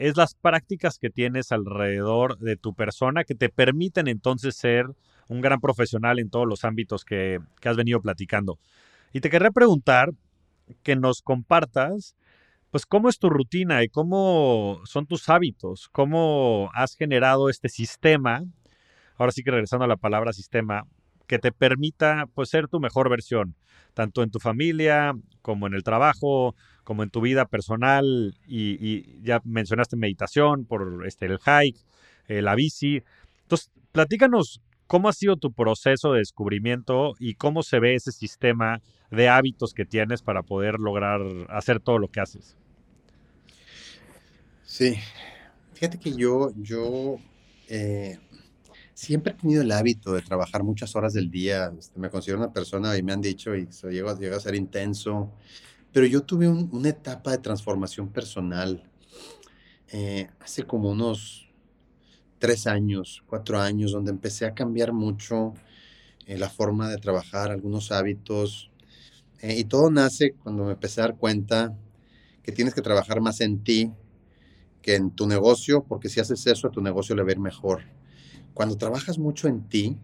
[0.09, 4.87] es las prácticas que tienes alrededor de tu persona que te permiten entonces ser
[5.29, 8.59] un gran profesional en todos los ámbitos que, que has venido platicando.
[9.13, 10.11] Y te querría preguntar
[10.83, 12.17] que nos compartas
[12.73, 18.45] pues cómo es tu rutina y cómo son tus hábitos, cómo has generado este sistema,
[19.19, 20.87] ahora sí que regresando a la palabra sistema,
[21.27, 23.57] que te permita pues, ser tu mejor versión,
[23.95, 26.55] tanto en tu familia como en el trabajo,
[26.85, 31.79] como en tu vida personal y, ya mencionaste meditación por este, el hike,
[32.29, 33.03] eh, la bici.
[33.43, 38.83] Entonces, platícanos cómo ha sido tu proceso de descubrimiento y cómo se ve ese sistema
[39.11, 42.57] de hábitos que tienes para poder lograr hacer todo lo que haces.
[44.65, 44.97] Sí,
[45.75, 47.17] fíjate que yo, yo
[47.69, 48.19] eh,
[48.95, 51.73] siempre he tenido el hábito de trabajar muchas horas del día.
[51.79, 55.33] Este, me considero una persona y me han dicho, y so, llego, a ser intenso,
[55.93, 58.83] pero yo tuve una etapa de transformación personal
[59.93, 61.49] eh, hace como unos
[62.39, 65.55] tres años, cuatro años, donde empecé a cambiar mucho
[66.27, 68.71] eh, la forma de trabajar, algunos hábitos.
[69.43, 71.77] Eh, y todo nace cuando me empecé a dar cuenta
[72.43, 73.93] que tienes que trabajar más en ti
[74.83, 77.41] que en tu negocio, porque si haces eso, a tu negocio le va a ir
[77.41, 77.83] mejor.
[78.55, 79.97] Cuando trabajas mucho en ti,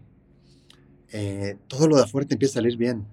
[1.11, 3.05] eh, todo lo de afuera te empieza a salir bien.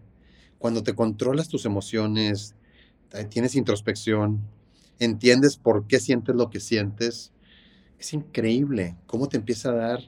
[0.59, 2.55] Cuando te controlas tus emociones,
[3.31, 4.41] tienes introspección,
[4.99, 7.33] entiendes por qué sientes lo que sientes,
[7.99, 10.01] es increíble cómo te empieza a dar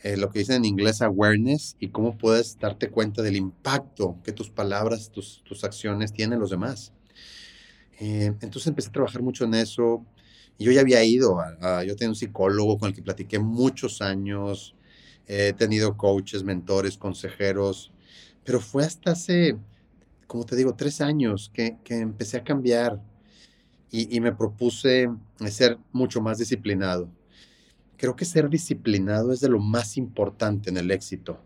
[0.00, 4.32] eh, lo que dicen en inglés awareness y cómo puedes darte cuenta del impacto que
[4.32, 6.92] tus palabras, tus, tus acciones tienen en los demás.
[8.00, 10.04] Eh, entonces empecé a trabajar mucho en eso,
[10.58, 11.38] yo ya había ido,
[11.86, 14.74] yo tenía un psicólogo con el que platiqué muchos años,
[15.26, 17.92] he tenido coaches, mentores, consejeros,
[18.44, 19.56] pero fue hasta hace,
[20.26, 23.00] como te digo, tres años que, que empecé a cambiar
[23.90, 25.10] y, y, me propuse
[25.50, 27.08] ser mucho más disciplinado.
[27.96, 31.38] Creo que ser disciplinado es de lo más importante en el éxito.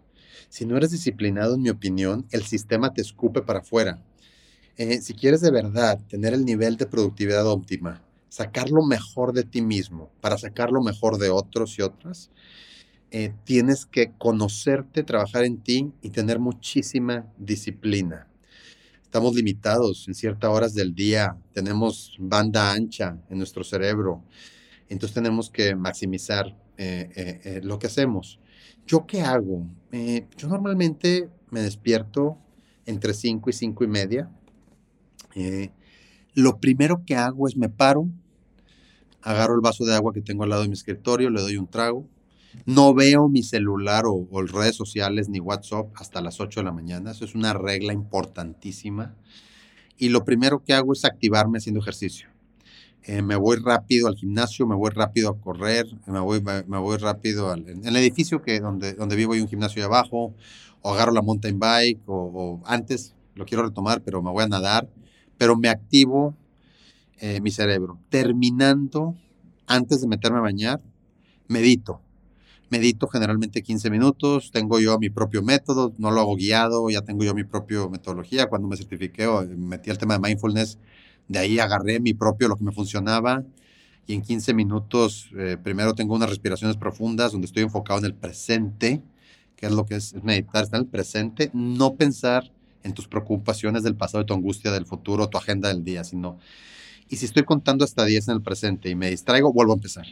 [0.49, 4.03] Si no eres disciplinado, en mi opinión, el sistema te escupe para afuera.
[4.77, 9.43] Eh, si quieres de verdad tener el nivel de productividad óptima, sacar lo mejor de
[9.43, 12.31] ti mismo, para sacar lo mejor de otros y otras,
[13.11, 18.27] eh, tienes que conocerte, trabajar en ti y tener muchísima disciplina.
[19.07, 24.25] Estamos limitados en ciertas horas del día, tenemos banda ancha en nuestro cerebro,
[24.89, 26.47] entonces tenemos que maximizar
[26.77, 28.41] eh, eh, lo que hacemos.
[28.85, 29.65] ¿Yo qué hago?
[30.37, 32.37] yo normalmente me despierto
[32.85, 34.31] entre 5 y 5 y media.
[36.35, 38.09] lo primero que hago es me paro,
[39.23, 41.69] agarro el vaso de agua que tengo al lado de mi escritorio, le doy un
[41.69, 42.07] trago.
[42.65, 47.11] No veo mi celular o, redes sociales ni WhatsApp hasta las 8 de la mañana.
[47.11, 49.15] Eso es una regla importantísima.
[49.99, 52.29] Y lo primero que hago es activarme haciendo ejercicio.
[53.05, 56.97] Eh, me voy rápido al gimnasio, me voy rápido a correr, me voy, me, voy
[56.97, 60.35] rápido al, en el edificio que donde, donde vivo hay un gimnasio de abajo,
[60.83, 64.89] o agarro la mountain bike, o, antes lo quiero retomar, pero me voy a nadar,
[65.39, 66.35] pero me activo
[67.19, 67.99] eh, mi cerebro.
[68.09, 69.15] Terminando,
[69.67, 70.81] antes de meterme a bañar,
[71.49, 72.01] medito.
[72.69, 77.23] Medito generalmente 15 minutos, tengo yo mi propio método, no lo hago guiado, ya tengo
[77.25, 78.47] yo mi propia metodología.
[78.47, 80.79] Cuando me certifiqué o metí el tema de mindfulness,
[81.29, 83.45] de ahí agarré mi propio, lo que me funcionaba.
[84.07, 88.15] Y en 15 minutos, eh, primero tengo unas respiraciones profundas donde estoy enfocado en el
[88.15, 89.03] presente,
[89.57, 92.53] que es lo que es, es meditar, estar en el presente, no pensar
[92.83, 96.39] en tus preocupaciones del pasado, tu angustia del futuro, tu agenda del día, sino
[97.09, 100.07] y si estoy contando hasta 10 en el presente y me distraigo, vuelvo a empezar.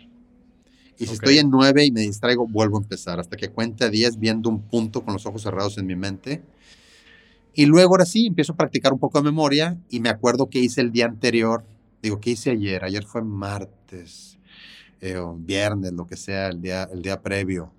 [0.98, 3.90] Y si estoy en 9 y me distraigo, vuelvo a empezar hasta que cuente a
[3.90, 6.42] 10 viendo un punto con los ojos cerrados en mi mente.
[7.54, 10.60] Y luego ahora sí, empiezo a practicar un poco de memoria y me acuerdo qué
[10.60, 11.64] hice el día anterior.
[12.02, 12.84] Digo, ¿qué hice ayer?
[12.84, 14.38] Ayer fue martes
[15.00, 17.72] eh, o viernes, lo que sea, el día, el día previo.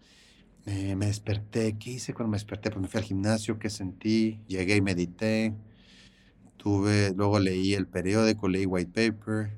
[0.65, 1.77] Eh, me desperté.
[1.77, 2.69] ¿Qué hice cuando me desperté?
[2.69, 4.39] Pues me fui al gimnasio, ¿qué sentí?
[4.47, 5.53] Llegué y medité
[6.65, 9.51] tuve, luego leí el periódico, leí white paper,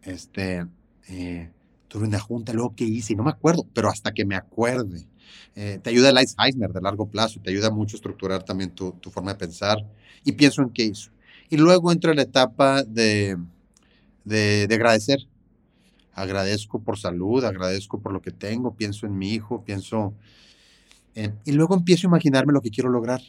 [0.00, 0.66] este,
[1.06, 1.50] eh,
[1.90, 5.08] tuve una junta, luego qué hice, no me acuerdo, pero hasta que me acuerde.
[5.56, 8.92] Eh, te ayuda el Alzheimer de largo plazo, te ayuda mucho a estructurar también tu,
[8.92, 9.84] tu, forma de pensar
[10.24, 11.10] y pienso en qué hizo.
[11.50, 13.36] Y luego entro en la etapa de,
[14.24, 15.26] de, de agradecer.
[16.12, 20.14] Agradezco por salud, agradezco por lo que tengo, pienso en mi hijo, pienso...
[21.16, 23.20] En, y luego empiezo a imaginarme lo que quiero lograr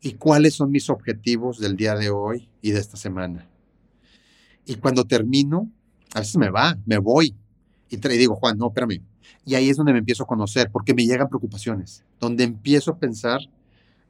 [0.00, 3.48] y cuáles son mis objetivos del día de hoy y de esta semana.
[4.64, 5.68] Y cuando termino,
[6.14, 7.34] a veces me va, me voy
[7.88, 9.02] y te digo, Juan, no, espérame.
[9.44, 12.98] Y ahí es donde me empiezo a conocer, porque me llegan preocupaciones, donde empiezo a
[12.98, 13.40] pensar,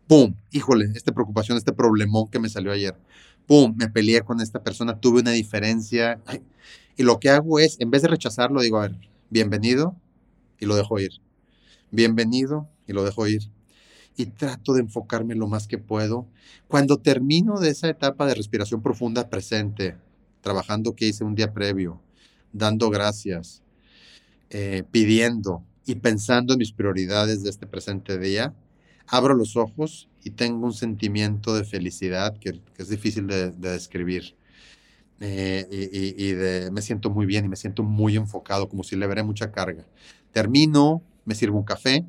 [0.07, 0.35] ¡pum!
[0.51, 2.97] Híjole, esta preocupación, este problemón que me salió ayer.
[3.47, 3.75] ¡Pum!
[3.77, 6.21] Me peleé con esta persona, tuve una diferencia.
[6.97, 8.97] Y lo que hago es, en vez de rechazarlo, digo, a ver,
[9.31, 9.95] bienvenido
[10.59, 11.11] y lo dejo ir.
[11.91, 13.51] Bienvenido y lo dejo ir
[14.17, 16.27] y trato de enfocarme lo más que puedo.
[16.69, 19.97] Cuando termino de esa etapa de respiración profunda presente,
[20.41, 22.01] trabajando que hice un día previo,
[22.53, 23.63] dando gracias,
[24.51, 28.55] eh, pidiendo y pensando en mis prioridades de este presente día,
[29.07, 34.37] abro los ojos y tengo un sentimiento de felicidad que, es difícil de, describir.
[35.21, 39.07] Eh, y, de, me siento muy bien y me siento muy enfocado, como si le
[39.07, 39.87] veré mucha carga.
[40.33, 42.05] Termino, me sirvo un café.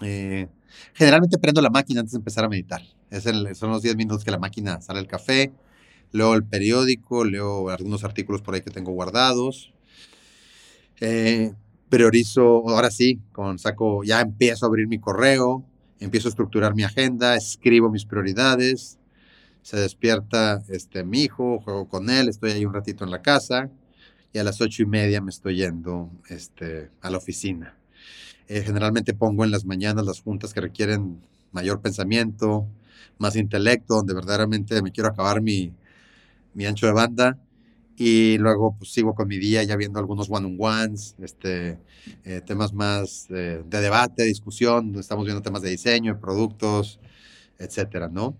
[0.00, 0.48] Eh,
[0.94, 2.82] generalmente prendo la máquina antes de empezar a meditar.
[3.10, 3.24] Es
[3.58, 5.52] son los 10 minutos que la máquina sale el café.
[6.12, 9.72] Leo el periódico, leo algunos artículos por ahí que tengo guardados.
[11.00, 11.54] Eh,
[11.88, 15.64] priorizo, ahora sí, con saco, ya empiezo a abrir mi correo,
[15.98, 18.98] empiezo a estructurar mi agenda, escribo mis prioridades,
[19.62, 23.70] se despierta este, mi hijo, juego con él, estoy ahí un ratito en la casa
[24.32, 27.74] y a las ocho y media me estoy yendo este, a la oficina.
[28.46, 31.20] Eh, generalmente pongo en las mañanas las juntas que requieren
[31.52, 32.66] mayor pensamiento,
[33.18, 35.72] más intelecto, donde verdaderamente me quiero acabar mi,
[36.54, 37.38] mi ancho de banda
[37.96, 41.78] y luego pues sigo con mi día ya viendo algunos one-on-ones, este,
[42.24, 46.98] eh, temas más eh, de debate, discusión, estamos viendo temas de diseño, de productos,
[47.58, 48.36] etcétera, ¿no?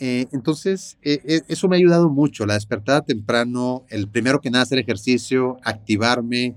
[0.00, 4.78] Eh, entonces, eso me ha ayudado mucho, la despertada temprano, el primero que nada hacer
[4.78, 6.56] ejercicio, activarme,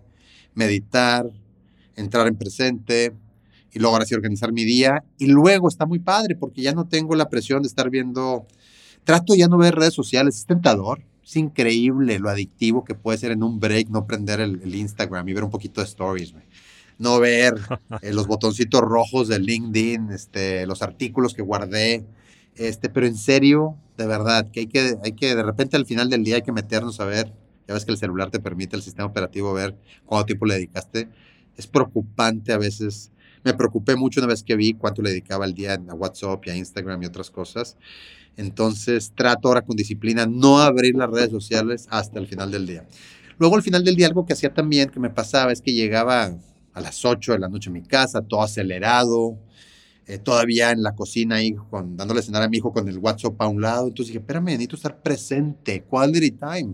[0.54, 1.28] meditar,
[1.96, 3.14] entrar en presente,
[3.74, 5.04] y luego ahora organizar mi día.
[5.18, 8.46] Y luego está muy padre porque ya no tengo la presión de estar viendo,
[9.04, 13.32] trato ya no ver redes sociales, es tentador, es increíble lo adictivo que puede ser
[13.32, 16.34] en un break no prender el, Instagram y ver un poquito de stories,
[16.98, 17.54] No ver
[18.02, 22.06] eh, los botoncitos rojos de LinkedIn, este, los artículos que guardé.
[22.56, 26.10] Este, pero en serio, de verdad, que hay, que hay que, de repente al final
[26.10, 27.34] del día hay que meternos a ver.
[27.68, 31.08] Ya ves que el celular te permite, el sistema operativo, ver cuánto tiempo le dedicaste.
[31.56, 33.12] Es preocupante a veces.
[33.44, 36.50] Me preocupé mucho una vez que vi cuánto le dedicaba al día a WhatsApp y
[36.50, 37.78] a Instagram y otras cosas.
[38.38, 42.88] Entonces trato ahora con disciplina no abrir las redes sociales hasta el final del día.
[43.38, 46.38] Luego al final del día algo que hacía también, que me pasaba, es que llegaba
[46.74, 49.38] a las 8 de la noche a mi casa, todo acelerado,
[50.08, 53.48] eh, todavía en la cocina ahí dándole cenar a mi hijo con el WhatsApp a
[53.48, 53.88] un lado.
[53.88, 56.74] Entonces dije, espérame, necesito estar presente, quality time.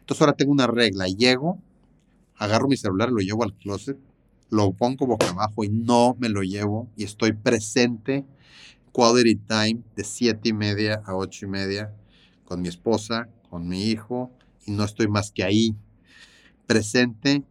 [0.00, 1.58] Entonces ahora tengo una regla, llego,
[2.36, 3.96] agarro mi celular, lo llevo al closet,
[4.50, 8.24] lo pongo boca abajo y no me lo llevo y estoy presente
[8.94, 11.92] quality time de siete y media a ocho y media
[12.44, 14.30] con mi esposa, con mi hijo,
[14.66, 15.74] y no estoy más que ahí,
[16.66, 17.42] presente,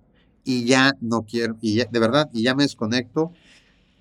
[0.46, 3.34] y ya no quiero, y de verdad, y ya me desconecto.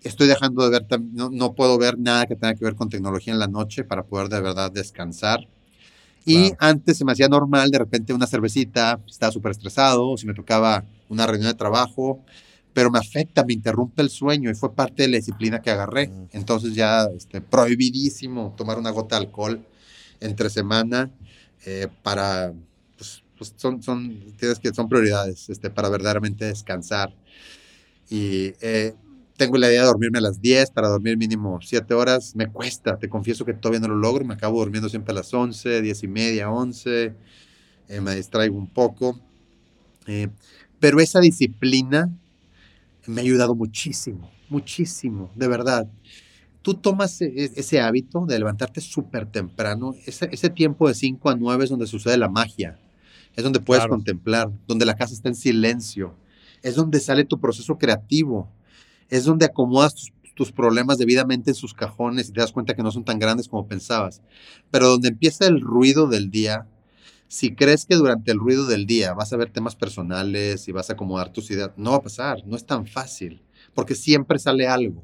[0.02, 3.32] Estoy dejando de ver, no, no puedo ver nada que tenga que ver con tecnología
[3.32, 5.48] en la noche para poder de verdad descansar.
[6.24, 10.34] Y antes se me hacía normal, de repente una cervecita, estaba súper estresado, si me
[10.34, 12.24] tocaba una reunión de trabajo,
[12.74, 16.10] pero me afecta, me interrumpe el sueño y fue parte de la disciplina que agarré.
[16.32, 19.66] Entonces ya este, prohibidísimo tomar una gota de alcohol
[20.20, 21.10] entre semana
[21.66, 22.52] eh, para,
[22.96, 27.14] pues, pues, son, son, tienes que, son prioridades este, para verdaderamente descansar.
[28.08, 28.94] Y eh,
[29.36, 32.34] tengo la idea de dormirme a las 10 para dormir mínimo 7 horas.
[32.36, 34.24] Me cuesta, te confieso que todavía no lo logro.
[34.24, 37.14] Me acabo durmiendo siempre a las 11, 10 y media, 11.
[37.88, 39.20] Eh, me distraigo un poco.
[40.80, 42.10] pero esa disciplina
[43.06, 45.88] me ha ayudado muchísimo, muchísimo, de verdad.
[46.62, 51.30] Tú tomas e, e, ese hábito de levantarte súper temprano, ese, ese, tiempo de 5
[51.30, 52.78] a 9 es donde sucede la magia,
[53.34, 56.14] es donde puedes contemplar, donde la casa está en silencio,
[56.62, 58.48] es donde sale tu proceso creativo,
[59.08, 62.82] es donde acomodas tus, tus problemas debidamente en sus cajones y te das cuenta que
[62.82, 64.22] no son tan grandes como pensabas.
[64.70, 66.66] Pero donde empieza el ruido del día,
[67.32, 70.90] si crees que durante el ruido del día vas a ver temas personales y vas
[70.90, 73.40] a acomodar tus ideas, no va a pasar, no es tan fácil,
[73.72, 75.02] porque siempre sale algo.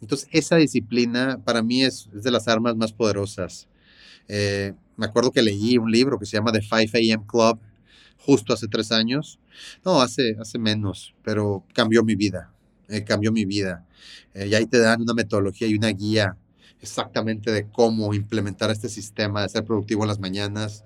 [0.00, 3.66] Entonces, esa disciplina para mí es, de las armas más poderosas.
[4.28, 7.58] Eh, me acuerdo que leí un libro que se llama The 5 AM Club
[8.18, 9.40] justo hace tres años.
[9.84, 12.52] No, hace, hace menos, pero cambió mi vida.
[12.88, 13.84] Eh, cambió mi vida.
[14.34, 16.36] Eh, y ahí te dan una metodología y una guía
[16.80, 20.84] exactamente de cómo implementar este sistema de ser productivo en las mañanas,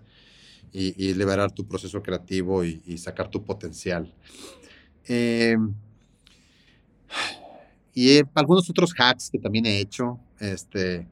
[0.73, 4.13] y, liberar tu proceso creativo y, sacar tu potencial.
[5.07, 5.57] Eh,
[7.95, 11.09] y algunos otros hacks que también he hecho, este,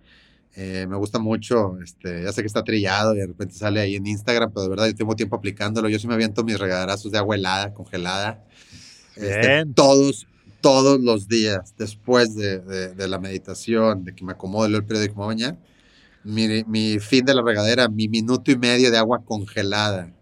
[0.54, 3.96] eh, me gusta mucho, este, ya sé que está trillado y de repente sale ahí
[3.96, 5.88] en Instagram, pero de verdad yo tengo tiempo aplicándolo.
[5.88, 8.44] Yo sí me aviento mis regaderazos de agua helada, congelada,
[9.16, 10.26] este, todos,
[10.60, 15.58] todos los días, después de, de, la meditación, de que me acomode el periódico mañana
[16.28, 20.12] mi, fin de la regadera, mi minuto y medio de agua congelada,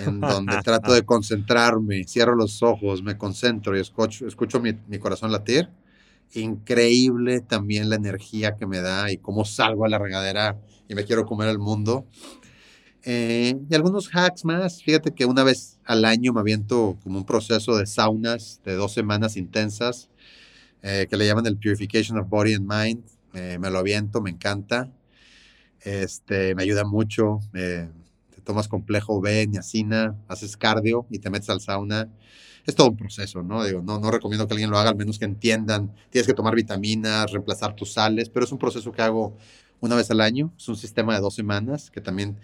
[0.00, 5.30] en donde trato de concentrarme, cierro los ojos, me concentro y escucho, escucho mi, corazón
[5.30, 5.68] latir.
[6.32, 10.58] Increíble también la energía que me da y cómo salgo a la regadera
[10.88, 12.06] y me quiero comer el mundo.
[13.02, 14.82] Eh, y algunos hacks más.
[14.82, 18.92] Fíjate que una vez al año me aviento como un proceso de saunas de dos
[18.92, 20.08] semanas intensas
[20.82, 23.04] eh, que le llaman el Purification of Body and Mind.
[23.32, 24.90] me lo aviento, me encanta.
[25.82, 27.40] Este, me ayuda mucho.
[27.52, 27.88] te
[28.44, 32.08] tomas complejo B, niacina, haces cardio y te metes al sauna.
[32.66, 33.64] Es todo un proceso, ¿no?
[33.64, 35.94] Digo, no, no recomiendo que alguien lo haga, al menos que entiendan.
[36.10, 39.36] Tienes que tomar vitaminas, reemplazar tus sales, pero es un proceso que hago
[39.80, 40.52] una vez al año.
[40.58, 42.36] Es un sistema de dos semanas que también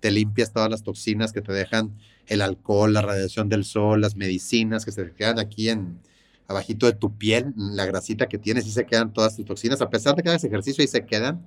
[0.00, 1.92] te limpias todas las toxinas que te dejan
[2.26, 5.98] el alcohol, la radiación del sol, las medicinas que se quedan aquí en
[6.46, 9.90] abajito de tu piel, la grasita que tienes y se quedan todas tus toxinas, a
[9.90, 11.46] pesar de que hagas ejercicio y se quedan.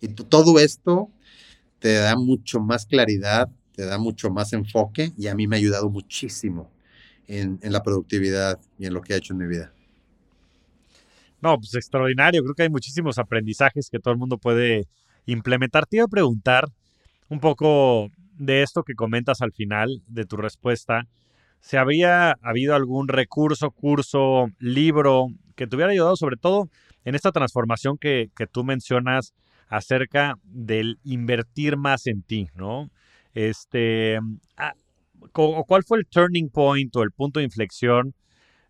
[0.00, 1.10] Y todo esto
[1.78, 5.58] te da mucho más claridad, te da mucho más enfoque y a mí me ha
[5.58, 6.70] ayudado muchísimo
[7.26, 9.72] en, en la productividad y en lo que he hecho en mi vida.
[11.40, 12.42] No, pues extraordinario.
[12.42, 14.88] Creo que hay muchísimos aprendizajes que todo el mundo puede
[15.26, 15.86] implementar.
[15.86, 16.68] Te iba a preguntar
[17.28, 21.06] un poco de esto que comentas al final de tu respuesta.
[21.60, 26.68] Si había habido algún recurso, curso, libro que te hubiera ayudado sobre todo
[27.04, 29.34] en esta transformación que, que tú mencionas
[29.68, 32.90] acerca del invertir más en ti, ¿no?
[33.34, 34.18] Este,
[34.56, 34.74] ah,
[35.32, 38.14] ¿Cuál fue el turning point o el punto de inflexión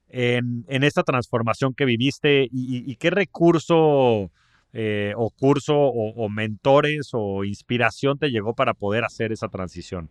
[0.08, 4.30] en, esta transformación que viviste y, qué recurso
[4.72, 10.08] eh, o curso o, mentores o inspiración te llegó para poder hacer esa transición?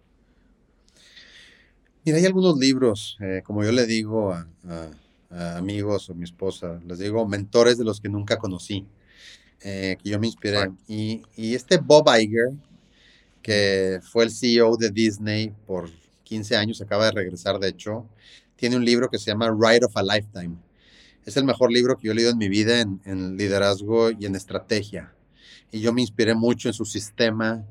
[2.05, 4.47] Mira, hay algunos libros, eh, como yo le digo a,
[5.57, 8.85] amigos o mi esposa, les digo mentores de los que nunca conocí,
[9.61, 10.72] eh, que yo me inspiré.
[10.88, 12.53] Y, y este Bob Iger,
[13.41, 15.90] que fue el CEO de Disney por
[16.23, 18.06] 15 años, acaba de regresar, de hecho,
[18.56, 20.56] tiene un libro que se llama Ride of a Lifetime.
[21.26, 24.36] Es el mejor libro que yo he leído en mi vida en, liderazgo y en
[24.36, 25.14] estrategia.
[25.72, 27.65] Y yo me inspiré mucho en su sistema,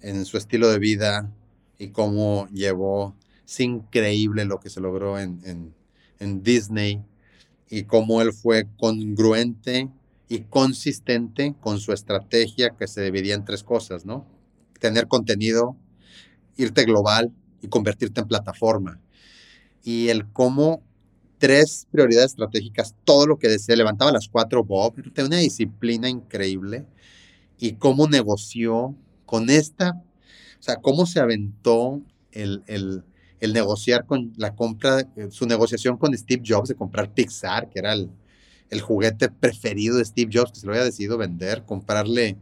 [0.00, 1.30] en su estilo de vida
[1.78, 3.14] y cómo llevó.
[3.46, 5.74] Es increíble lo que se logró en,
[6.18, 7.02] en Disney
[7.68, 9.90] y cómo él fue congruente
[10.28, 14.26] y consistente con su estrategia que se dividía en tres cosas, ¿no?
[14.80, 15.76] Tener contenido,
[16.56, 19.00] irte global y convertirte en plataforma
[19.84, 20.82] y el cómo
[21.38, 26.86] tres prioridades estratégicas, todo lo que decía, levantaba las cuatro Bob, tenía una disciplina increíble
[27.58, 28.94] y cómo negoció
[29.26, 30.02] con esta,
[30.58, 32.00] o sea, cómo se aventó
[32.32, 33.04] el, el,
[33.40, 37.92] el negociar con la compra, su negociación con Steve Jobs de comprar Pixar, que era
[37.92, 38.10] el,
[38.70, 42.36] el juguete preferido de Steve Jobs, que se lo había decidido vender, comprarle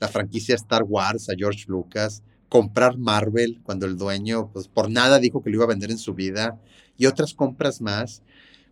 [0.00, 5.18] la franquicia Star Wars a George Lucas, comprar Marvel cuando el dueño, pues por nada
[5.18, 6.60] dijo que lo iba a vender en su vida,
[6.98, 8.22] y otras compras más,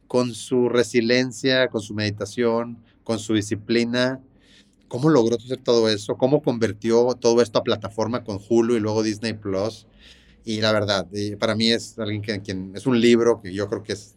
[0.06, 4.20] con su resiliencia, con su meditación, con su disciplina.
[4.88, 6.16] ¿Cómo logró hacer todo eso?
[6.16, 9.86] ¿Cómo convirtió todo esto a plataforma con Hulu y luego Disney Plus?
[10.44, 11.06] Y la verdad,
[11.38, 14.16] para mí es alguien que quien, es un libro que yo creo que es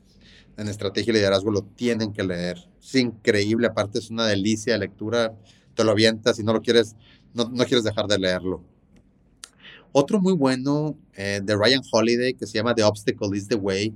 [0.57, 2.57] en estrategia y liderazgo lo tienen que leer.
[2.81, 5.34] Es increíble, aparte es una delicia de lectura,
[5.75, 6.95] te lo avientas y no lo quieres,
[7.34, 8.63] no, no quieres dejar de leerlo.
[9.91, 13.93] Otro muy bueno eh, de Ryan Holiday que se llama The Obstacle is the Way,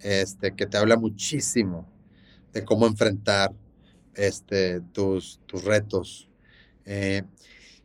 [0.00, 1.88] este, que te habla muchísimo
[2.52, 3.52] de cómo enfrentar
[4.14, 6.28] este, tus, tus retos.
[6.84, 7.22] Eh,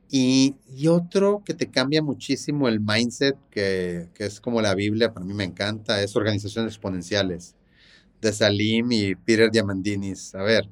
[0.10, 5.14] y, y, otro que te cambia muchísimo el mindset, que, que, es como la Biblia,
[5.14, 7.55] para mí me encanta, es Organizaciones Exponenciales,
[8.26, 10.35] de Salim y Peter Diamandinis.
[10.35, 10.68] A ver,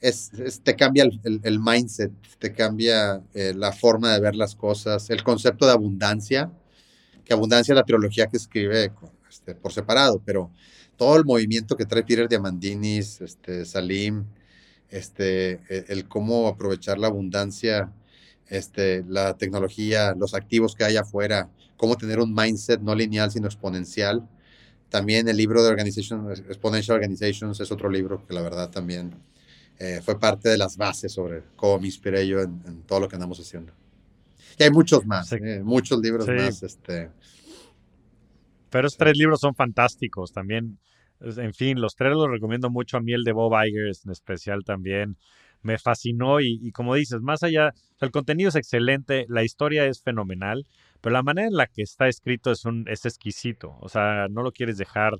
[0.00, 0.30] es,
[0.62, 5.66] te cambia el, mindset, te cambia eh, la forma de ver las cosas, el concepto
[5.66, 6.50] de abundancia,
[7.24, 8.92] que abundancia es la trilogía que escribe
[9.30, 10.50] este, por separado, pero
[10.96, 14.24] todo el movimiento que trae Peter Diamandinis, este, Salim,
[14.90, 17.92] este, e, el, cómo aprovechar la abundancia,
[18.48, 23.46] este, la tecnología, los activos que hay afuera, cómo tener un mindset no lineal sino
[23.46, 24.26] exponencial.
[24.94, 29.12] También el libro de Organization, Exponential Organizations es otro libro que la verdad también
[29.80, 33.16] eh, fue parte de las bases sobre cómo me inspiré yo en, todo lo que
[33.16, 33.72] andamos haciendo.
[34.56, 36.62] Y hay muchos más, eh, muchos libros más.
[36.62, 37.10] Este...
[38.70, 40.78] Pero esos tres libros son fantásticos también.
[41.18, 44.62] En fin, los tres los recomiendo mucho a mí, el de Bob Iger en especial
[44.62, 45.16] también.
[45.64, 50.66] Me fascinó y, como dices, más allá, el contenido es excelente, la historia es fenomenal,
[51.00, 53.76] pero la manera en la que está escrito es, un, es exquisito.
[53.80, 55.14] O sea, no lo quieres dejar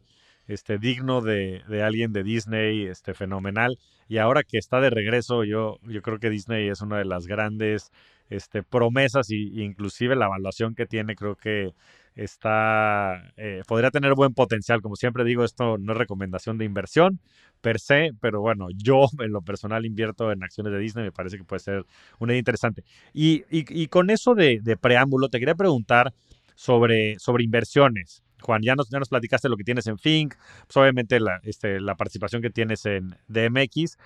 [0.47, 3.79] este, digno de, alguien de Disney, este, fenomenal.
[4.09, 7.27] Y ahora que está de regreso, yo, yo creo que Disney es una de las
[7.27, 7.91] grandes
[8.31, 11.73] este, promesas y, inclusive la evaluación que tiene creo que
[12.15, 14.83] está, eh, podría tener buen potencial.
[14.83, 17.21] Como siempre digo, esto no es recomendación de inversión
[17.61, 21.39] per se, pero bueno, yo en lo personal invierto en acciones de Disney, me parece
[21.39, 21.85] que puede ser
[22.19, 22.85] una idea interesante.
[23.13, 26.13] Y, y, con eso de, de, preámbulo, te quería preguntar
[26.55, 30.35] sobre, sobre inversiones Juan, ya nos, ya nos platicaste lo que tienes en Fink,
[30.67, 33.97] pues obviamente la, este, la participación que tienes en DMX.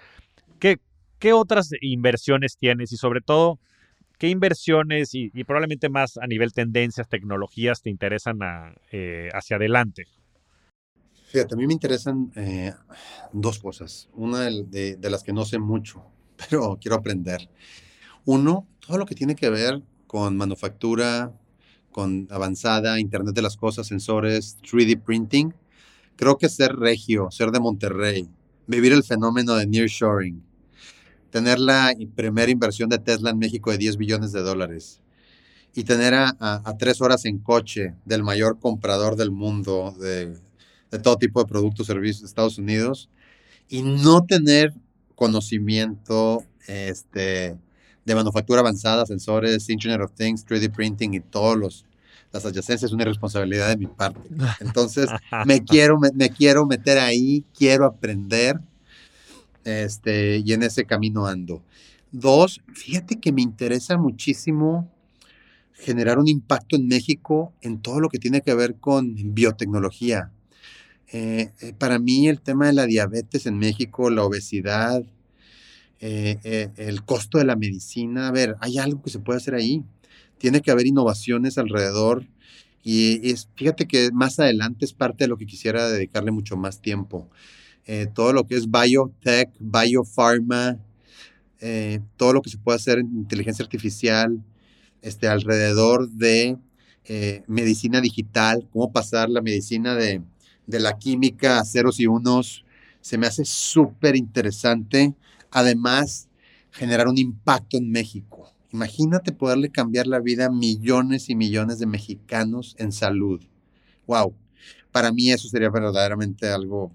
[0.60, 0.78] ¿Qué,
[1.18, 3.58] ¿Qué otras inversiones tienes y sobre todo,
[4.18, 8.38] qué inversiones y, probablemente más a nivel tendencias, tecnologías te interesan
[8.92, 10.06] eh, hacia adelante?
[11.26, 12.72] Fíjate, a mí me interesan eh,
[13.32, 14.08] dos cosas.
[14.14, 16.04] Una de, de, las que no sé mucho,
[16.50, 17.48] pero quiero aprender.
[18.24, 21.32] Uno, todo lo que tiene que ver con manufactura,
[21.92, 25.54] con avanzada, Internet de las Cosas, sensores, 3D printing.
[26.16, 28.28] Creo que ser regio, ser de Monterrey,
[28.66, 30.42] vivir el fenómeno de nearshoring,
[31.30, 35.00] tener la primera inversión de Tesla en México de 10 billones de dólares
[35.74, 40.36] y tener a, tres horas en coche del mayor comprador del mundo de,
[40.90, 43.08] de todo tipo de productos, servicios de Estados Unidos
[43.68, 44.72] y no tener
[45.14, 47.56] conocimiento este,
[48.04, 51.84] de manufactura avanzada, sensores, Internet of Things, 3D printing y todos los
[52.32, 54.20] las adyacencias es una responsabilidad de mi parte.
[54.60, 55.08] Entonces,
[55.46, 58.60] me quiero, me, quiero meter ahí, quiero aprender,
[59.68, 61.62] este, y en ese camino ando.
[62.10, 64.90] Dos, fíjate que me interesa muchísimo
[65.74, 70.32] generar un impacto en México en todo lo que tiene que ver con biotecnología.
[71.12, 75.02] Eh, eh, para mí el tema de la diabetes en México, la obesidad,
[76.00, 79.82] eh, el costo de la medicina, a ver, hay algo que se puede hacer ahí.
[80.38, 82.26] Tiene que haber innovaciones alrededor
[82.82, 86.80] y es, fíjate que más adelante es parte de lo que quisiera dedicarle mucho más
[86.80, 87.28] tiempo.
[88.12, 90.78] Todo lo que es biotech, biopharma,
[92.16, 94.42] todo lo que se puede hacer en inteligencia artificial,
[95.02, 96.58] este, alrededor de
[97.46, 100.22] medicina digital, cómo pasar la medicina de,
[100.66, 102.64] de la química a ceros y unos,
[103.00, 105.14] se me hace súper interesante
[105.50, 106.28] además
[106.70, 108.52] generar un impacto en México.
[108.72, 113.42] Imagínate poderle cambiar la vida a millones y millones de mexicanos en salud.
[114.06, 114.34] Wow.
[114.92, 116.92] Para mí eso sería verdaderamente algo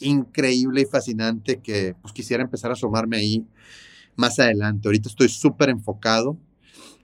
[0.00, 3.46] increíble y fascinante que pues, quisiera empezar a asomarme ahí
[4.16, 4.88] más adelante.
[4.88, 6.36] Ahorita estoy súper enfocado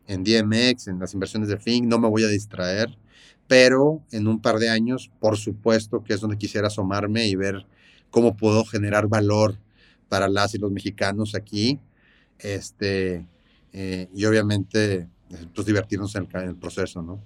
[0.07, 2.97] en DMX, en las inversiones de Fink, no me voy a distraer,
[3.47, 7.67] pero en un par de años, por supuesto que es donde quisiera asomarme y ver
[8.11, 9.59] cómo puedo generar valor
[10.09, 11.79] para las y los mexicanos aquí.
[12.39, 13.27] Este,
[13.73, 15.09] eh, y obviamente,
[15.55, 17.21] pues divertirnos en el, proceso, ¿no?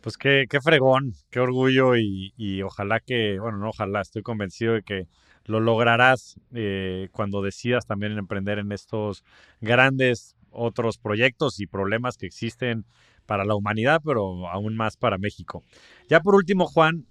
[0.00, 4.74] Pues qué, qué fregón, qué orgullo y, y, ojalá que, bueno, no ojalá, estoy convencido
[4.74, 5.06] de que
[5.44, 9.24] lo lograrás eh, cuando decidas también emprender en estos
[9.60, 12.84] grandes otros proyectos y problemas que existen
[13.26, 15.62] para la humanidad, pero aún más para México.
[16.08, 17.06] Ya por último, Juan,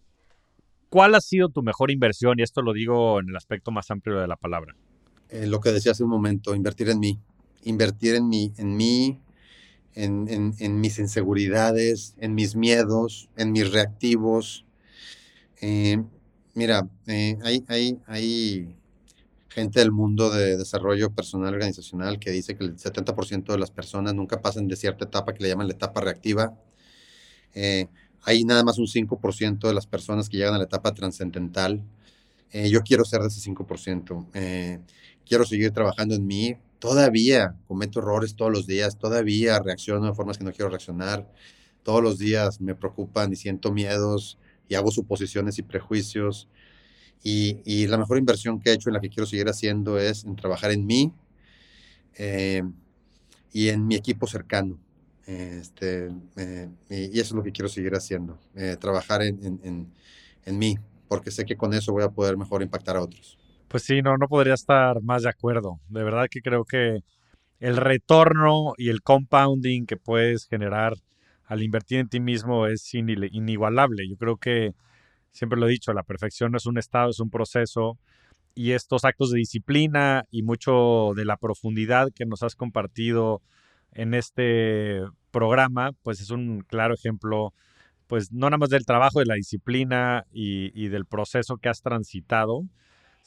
[0.89, 2.39] ¿cuál ha sido tu mejor inversión?
[2.39, 4.75] Y esto lo digo en el aspecto más amplio de la palabra.
[5.31, 7.19] Lo que decía hace un momento, invertir en mí,
[7.63, 9.19] invertir en mí, en mí,
[9.95, 14.65] en, en, mis inseguridades, en mis miedos, en mis reactivos.
[15.61, 16.01] Eh,
[16.53, 18.75] mira, eh, hay, hay, hay
[19.49, 24.13] gente del mundo de desarrollo personal organizacional que dice que el 70% de las personas
[24.13, 26.53] nunca pasan de cierta etapa que le llaman la etapa reactiva.
[28.23, 31.83] hay nada más un 5% de las personas que llegan a la etapa trascendental.
[32.53, 34.27] yo quiero ser de ese 5%
[35.29, 36.57] quiero seguir trabajando en mí.
[36.79, 41.29] Todavía cometo errores todos los días, todavía reacciono de formas que no quiero reaccionar.
[41.83, 44.37] Todos los días me preocupan y siento miedos
[44.69, 46.47] y hago suposiciones y prejuicios.
[47.23, 50.35] Y, la mejor inversión que he hecho en la que quiero seguir haciendo es en
[50.37, 51.13] trabajar en mí
[52.17, 52.63] eh,
[53.51, 54.79] y en mi equipo cercano.
[55.25, 59.87] Este, eh, y eso es lo que quiero seguir haciendo, eh, trabajar en, en,
[60.45, 60.77] en mí,
[61.07, 63.38] porque sé que con eso voy a poder mejor impactar a otros.
[63.69, 65.79] Pues sí, no, no podría estar más de acuerdo.
[65.89, 67.01] De verdad que creo que
[67.59, 70.93] el retorno y el compounding que puedes generar
[71.45, 74.09] al invertir en ti mismo es inigualable.
[74.09, 74.73] Yo creo que,
[75.31, 77.99] siempre lo he dicho, la perfección no es un estado, es un proceso.
[78.55, 83.43] Y estos actos de disciplina y mucho de la profundidad que nos has compartido
[83.93, 87.53] en este programa, pues es un claro ejemplo,
[88.07, 91.81] pues no nada más del trabajo, de la disciplina y, y del proceso que has
[91.83, 92.63] transitado,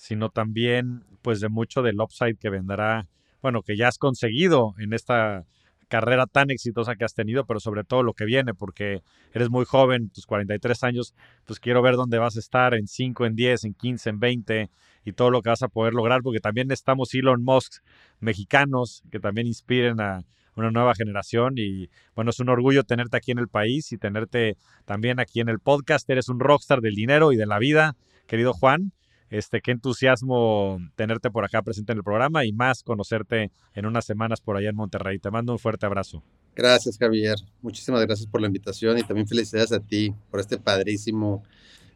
[0.03, 3.07] sino también pues de mucho del upside que vendrá,
[3.41, 5.45] bueno, que ya has conseguido en esta
[5.87, 9.03] carrera tan exitosa que has tenido, pero sobre todo lo que viene, porque
[9.33, 11.15] eres muy joven, tus 43 años,
[11.45, 14.71] pues quiero ver dónde vas a estar en 5, en 10, en 15, en 20
[15.05, 17.85] y todo lo que vas a poder lograr, porque también estamos Elon Musk
[18.19, 20.25] mexicanos que también inspiren a
[20.57, 24.57] una nueva generación y bueno, es un orgullo tenerte aquí en el país y tenerte
[24.85, 26.11] también aquí en el podcast.
[26.11, 27.95] Eres un rockstar del dinero y de la vida,
[28.27, 28.93] querido Juan.
[29.33, 34.05] Este, qué entusiasmo tenerte por acá presente en el programa y más conocerte en unas
[34.05, 35.19] semanas por allá en Monterrey.
[35.19, 36.23] Te mando un fuerte abrazo.
[36.55, 37.37] Gracias, Javier.
[37.63, 41.43] Muchísimas gracias por la invitación y también felicidades a ti por este padrísimo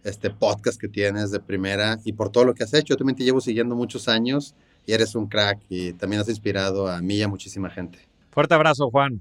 [0.02, 2.94] este podcast que tienes de primera y por todo lo que has hecho.
[2.94, 4.54] Yo también te llevo siguiendo muchos años
[4.86, 7.98] y eres un crack y también has inspirado a mí y a muchísima gente.
[8.30, 9.20] Fuerte abrazo, Juan.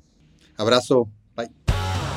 [0.55, 1.09] Abrazo.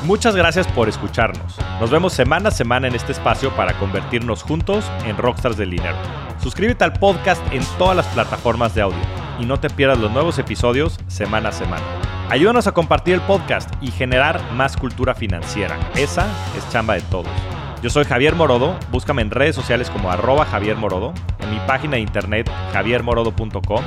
[0.04, 1.56] Muchas gracias por escucharnos.
[1.80, 5.96] Nos vemos semana a semana en este espacio para convertirnos juntos en rockstars del dinero.
[6.40, 9.00] Suscríbete al podcast en todas las plataformas de audio
[9.40, 11.84] y no te pierdas los nuevos episodios semana a semana.
[12.30, 15.78] Ayúdanos a compartir el podcast y generar más cultura financiera.
[15.96, 16.26] Esa
[16.56, 17.57] es chamba de todos.
[17.80, 21.92] Yo soy Javier Morodo, búscame en redes sociales como arroba Javier Morodo, en mi página
[21.92, 23.84] de internet javiermorodo.com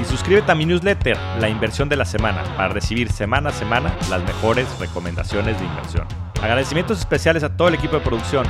[0.00, 3.92] y suscríbete a mi newsletter, La Inversión de la Semana, para recibir semana a semana
[4.08, 6.06] las mejores recomendaciones de inversión.
[6.40, 8.46] Agradecimientos especiales a todo el equipo de producción.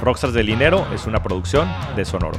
[0.00, 2.38] Rockstars del Dinero es una producción de Sonoro.